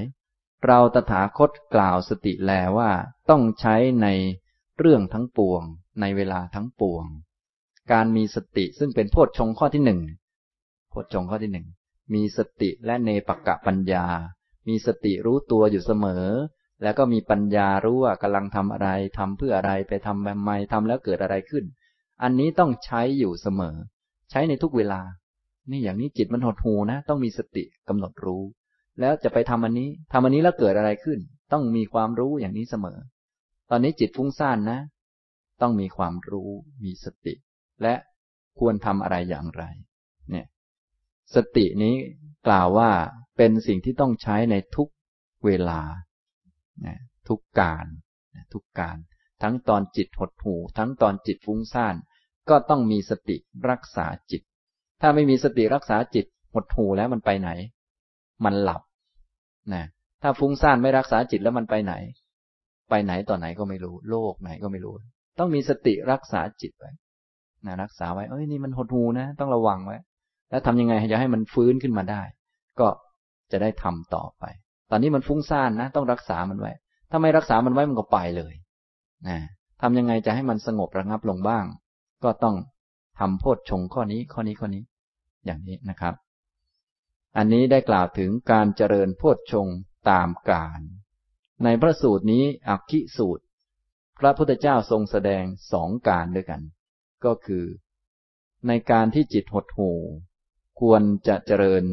[0.66, 2.92] เราตถาคตกล่าวสติแลว่า
[3.30, 4.08] ต้องใช้ใน
[4.78, 5.64] เรื่องทั้งปวง
[6.02, 7.06] ในเวลาทั้งปวง
[7.92, 10.02] การมีสติซึ่งเป็นโพชฌงข้อที่หนึ่ง
[10.90, 11.68] โพชฌงข้อที่หนึ่ง
[12.14, 14.06] มีสติและเนปกะปัญญา
[14.68, 16.26] มีสติรู้ตัวอยู่เสมอ
[16.84, 21.66] แล้วก็มีปัญญารู้ว่ากำลังทำอะไรทำเพื่ออะไรไปทำแบบไมทำแล้วเกิดอะไรขึ้น
[22.24, 23.76] อันนี้ต้องใช้อยู่เสมอ
[24.32, 25.02] ใช้ในทุกเวลา
[25.72, 28.44] นี่อย่างนี้จิตมันหดหูนะ ต้องมีสติกำหนดรู้
[29.00, 31.20] แล้วจะไปทำอันนี้ทำอันนี้แล้วเกิดอะไรขึ้น
[31.54, 32.98] ต้องมีความรู้อย่างนี้เสมอ
[33.70, 34.80] ตอนนี้จิตฟุ้งซ่านนะ
[35.62, 36.50] ต้องมีความรู้
[36.84, 37.34] มีสติ
[37.84, 37.94] และ
[38.60, 39.64] ควรทำอะไรอย่างไร
[40.30, 40.46] เนี่ย
[41.36, 41.96] สตินี้
[42.48, 42.90] กล่าวว่า
[43.38, 44.88] เป็นสิ่งที่ต้องใช้ในทุก
[45.46, 45.82] เวลา
[47.28, 47.86] ทุกการ
[48.54, 48.98] ทุกการ
[49.44, 51.96] ทั้งตอนจิตหดหู่ ทั้งตอนจิตฟุ้งซ่าน
[52.50, 53.38] ก็ต้องมีสติ
[53.70, 54.42] รักษาจิต
[55.02, 57.50] ถ้าไม่มีสติรักษาจิตหดหู่แล้วมันไปไหน
[58.46, 58.82] มันหลับ
[59.74, 59.86] นะ
[60.22, 61.94] ถ้าฟุ้งซ่านไม่รักษาจิตแล้วมันไปไหน
[62.90, 64.94] ไปไหนต่อไหนก็ไม่รู้ โลกไหนก็ไม่รู้
[65.40, 66.92] ต้องมีสติรักษาจิตไว้
[67.66, 69.98] นะรักษาไว้ เอ้ยนี่มันหดหูนะ ต้องระวังไว้
[70.50, 72.22] แล้วทำยังไงจะให้มันฟื้นขึ้นมาได้
[72.80, 72.88] ก็
[73.52, 74.44] จะได้ทำต่อไป
[74.90, 76.72] ตอนนี้มันฟุ้งซ่านนะ ต้องรักษามันไว้
[77.10, 78.54] ถ้าไม่รักษามันไว้มันก็ไปเลย
[79.28, 79.38] นะ
[79.82, 81.66] ทำยังไงจะให้มันสงบระงับลงบ้าง
[82.24, 82.56] ก็ต้อง
[83.20, 84.84] ทำโพชฌงข้อนี้ข้อนี้ข้อนี้
[85.46, 86.14] อย่างนี้นะครับ
[87.38, 89.68] อันนี้ได้กล่าวถึงการเจริญโพชฌง
[90.10, 90.80] ตามการ
[91.64, 93.44] ในพระสูตรนี้อักขิสูตร
[94.20, 96.62] พระพุทธเจ้าทรงแสดงสองการด้วยกัน
[97.26, 97.66] ก็คือ
[98.68, 99.98] ในการที่จิตหดหู่
[100.82, 101.84] ควรจะเจริญ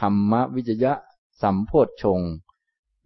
[0.00, 0.92] ธรรมวิจยะ
[1.42, 2.20] สัมโพธชง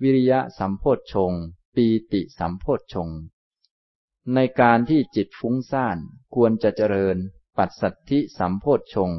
[0.03, 1.33] วิริยะสัมโพธชง
[1.75, 3.09] ปีติสัมโพธชง
[4.35, 5.99] ในการที่จิตฟุ้งซ่าน
[6.35, 7.17] ควรจะเจริญ
[7.57, 9.11] ปัสสัทธิสัมโพธชง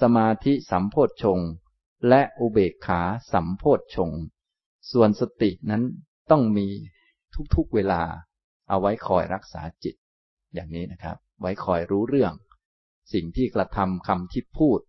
[0.00, 1.38] สมาธิสัมโพธชง
[2.08, 3.00] และอุเบกขา
[3.32, 4.10] สัมโพธชง
[4.90, 5.82] ส่วนสตินั้น
[6.30, 6.66] ต้องมี
[7.54, 8.02] ทุกๆเวลา
[8.68, 9.94] เอาไว้คอยรักษาจิต
[10.54, 12.32] อย่างนี้นะครับ ไว้คอยรู้เรื่อง
[13.12, 14.80] สิ่งที่กระทำคำที่พูด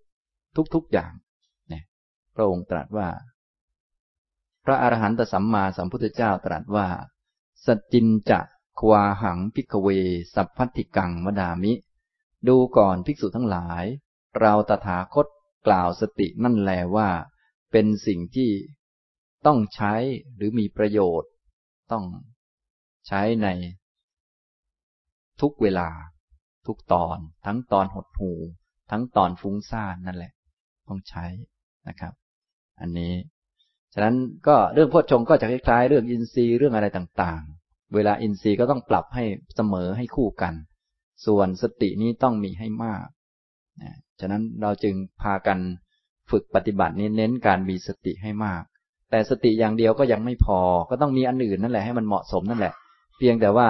[0.75, 1.13] ทุกๆอย่าง
[1.69, 1.83] เนี่ย
[2.35, 3.09] พระองค์ตรัสว่า
[4.65, 6.87] พระอรหันตสัมมาสัมพุทธเจ้าตรัสว่า
[7.65, 8.39] สจินจะ
[8.79, 9.87] ควาหังพิกเว
[10.35, 11.73] สัพพัติกังมดามิ
[12.47, 13.83] ดูก่อนภิกษุทั้งหลาย
[14.39, 15.27] เราตถาคต
[15.67, 17.09] กล่าวสตินั่นแลว่า
[17.71, 18.51] เป็นสิ่งที่
[19.45, 19.93] ต้องใช้
[20.35, 21.31] หรือมีประโยชน์
[21.91, 22.05] ต้อง
[23.07, 23.47] ใช้ใน
[25.41, 25.89] ทุกเวลา
[26.67, 28.31] ทุกตอน ทั้งตอนหดหู
[28.91, 30.33] ทั้งตอนฟุ้งซ่านนั่นแหละ
[30.87, 31.25] ต้องใช้
[31.87, 32.13] นะครับ
[32.79, 33.13] อันนี้
[33.93, 34.15] ฉะนั้น
[34.47, 39.23] ก็เรื่องพุทชงก็จะคล้ายๆ เรื่องอินทรีย์เรื่องอะไรต่างๆ เวลาอินทรีย์ก็ต้องปรับให้
[39.55, 40.53] เสมอให้คู่กัน
[41.25, 43.05] ส่วนสตินี้ต้องมีให้มาก
[43.81, 45.57] นะฉะนั้นเราจึงพากัน
[46.31, 48.63] ฝึกปฏิบัตินี้เน้นการมีสติให้มาก
[49.11, 50.59] แต่สติอย่างเดียวก็ยังไม่พอ
[50.89, 52.73] ก็ต้องมีอันอื่นนั่นแหละให้มันเหมาะสมนั่นแหละ
[53.17, 53.67] เพียงแต่ว่า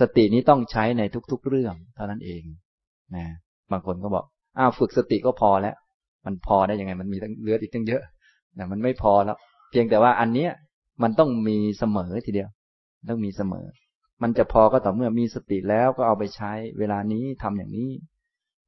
[0.00, 2.42] สตินี้ต้องใช้ในทุกๆเรื่องเท่านั้นเอง
[3.16, 3.26] นะ
[3.72, 4.24] บางคนก็บอก
[4.58, 5.74] อ้าวฝึกสติก็พอแล้ว
[6.24, 8.02] มันพอได้ยังไง มันมีตั้งเลือดอีกตั้งเยอะ
[8.56, 9.38] แต่มันไม่พอแล้ว
[9.74, 10.50] พียงแต่ว่าอันเนี้ย
[11.02, 12.50] มันต้องมีเสมอทีเดียว
[13.08, 13.66] ต้องมีเสมอ
[14.22, 17.90] มันจะพอก็ต่อเมื่อมีสติแล้วก็เอาไปใช้ เวลานี้ทำอย่างนี้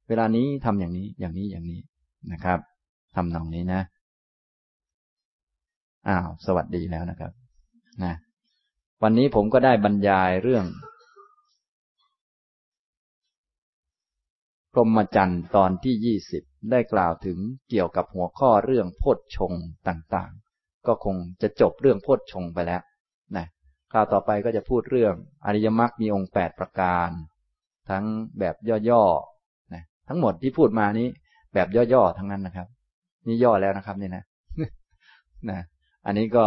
[0.07, 1.79] เวลานี้ทำอย่างนี้อย่างนี้อย่างนี้
[2.31, 2.59] นะครับ
[3.15, 3.81] ทำนองนี้นะ
[6.07, 7.31] อ้าวสวัสดีแล้วนะครับ
[8.03, 8.13] นะ
[9.03, 10.65] วันนี้ผมก็ได้บรรยายเรื่อง
[14.73, 17.37] พรมจันทร์ตอนที่ยี่สิบได้กล่าวถึง
[17.69, 19.53] เกี่ยวกับหัวข้อเรื่องโพชฌง
[19.87, 20.46] ต่างๆ
[20.87, 22.81] ก็คงจะจบเรื่องโพชฌงไปแล้ว
[23.37, 23.45] นะ
[23.91, 25.13] คราวต่อไปก็จะพูดเรื่อง
[25.45, 27.09] อริยมรรคมีองค์แปดประการ
[27.89, 28.05] ทั้ง
[28.39, 28.55] แบบ
[28.89, 31.07] ย่อๆนะทั้งหมดที่พูดมานี้
[31.53, 32.67] แบบย่อๆทั้งนั้นนะครับ
[33.27, 34.23] นี่ย่อแล้วนะครับนี่นะ
[35.49, 35.59] นะ
[36.05, 36.45] อันนี้ก็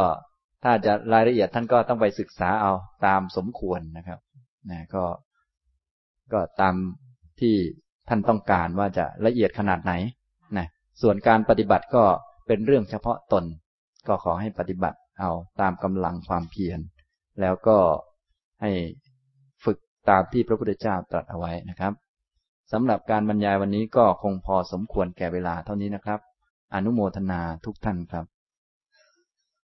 [0.64, 2.72] ถ้าจะรายละเอียดท่านก็ต้องไปศึกษาเอา
[3.07, 4.18] ตามสมควรนะครับ
[4.70, 5.05] นะก็
[6.32, 6.74] ก็ตาม
[7.41, 7.55] ที่
[8.09, 9.93] ท่านต้องการว่าจะละเอียดขนาดไหน
[10.59, 10.66] นะ
[11.03, 12.05] ส่วนการปฏิบัติก็
[12.47, 13.45] เป็นเรื่องเฉพาะตน
[14.09, 15.30] ก็ขอให้ปฏิบัติเอา
[15.61, 16.80] ตามกำลังความเพียร
[17.40, 17.78] แล้วก็
[18.61, 18.70] ให้
[19.64, 19.78] ฝึก
[20.11, 21.92] ตามที่พระพุทธเจ้าตรัสเอาไว้นะครับ
[22.72, 26.20] สำหรับการบรรยายวันนี้ก็คงพอสมควรแก่เวลาเท่านี้นะครับ
[26.74, 28.24] อนุโมทนาทุกท่านครับ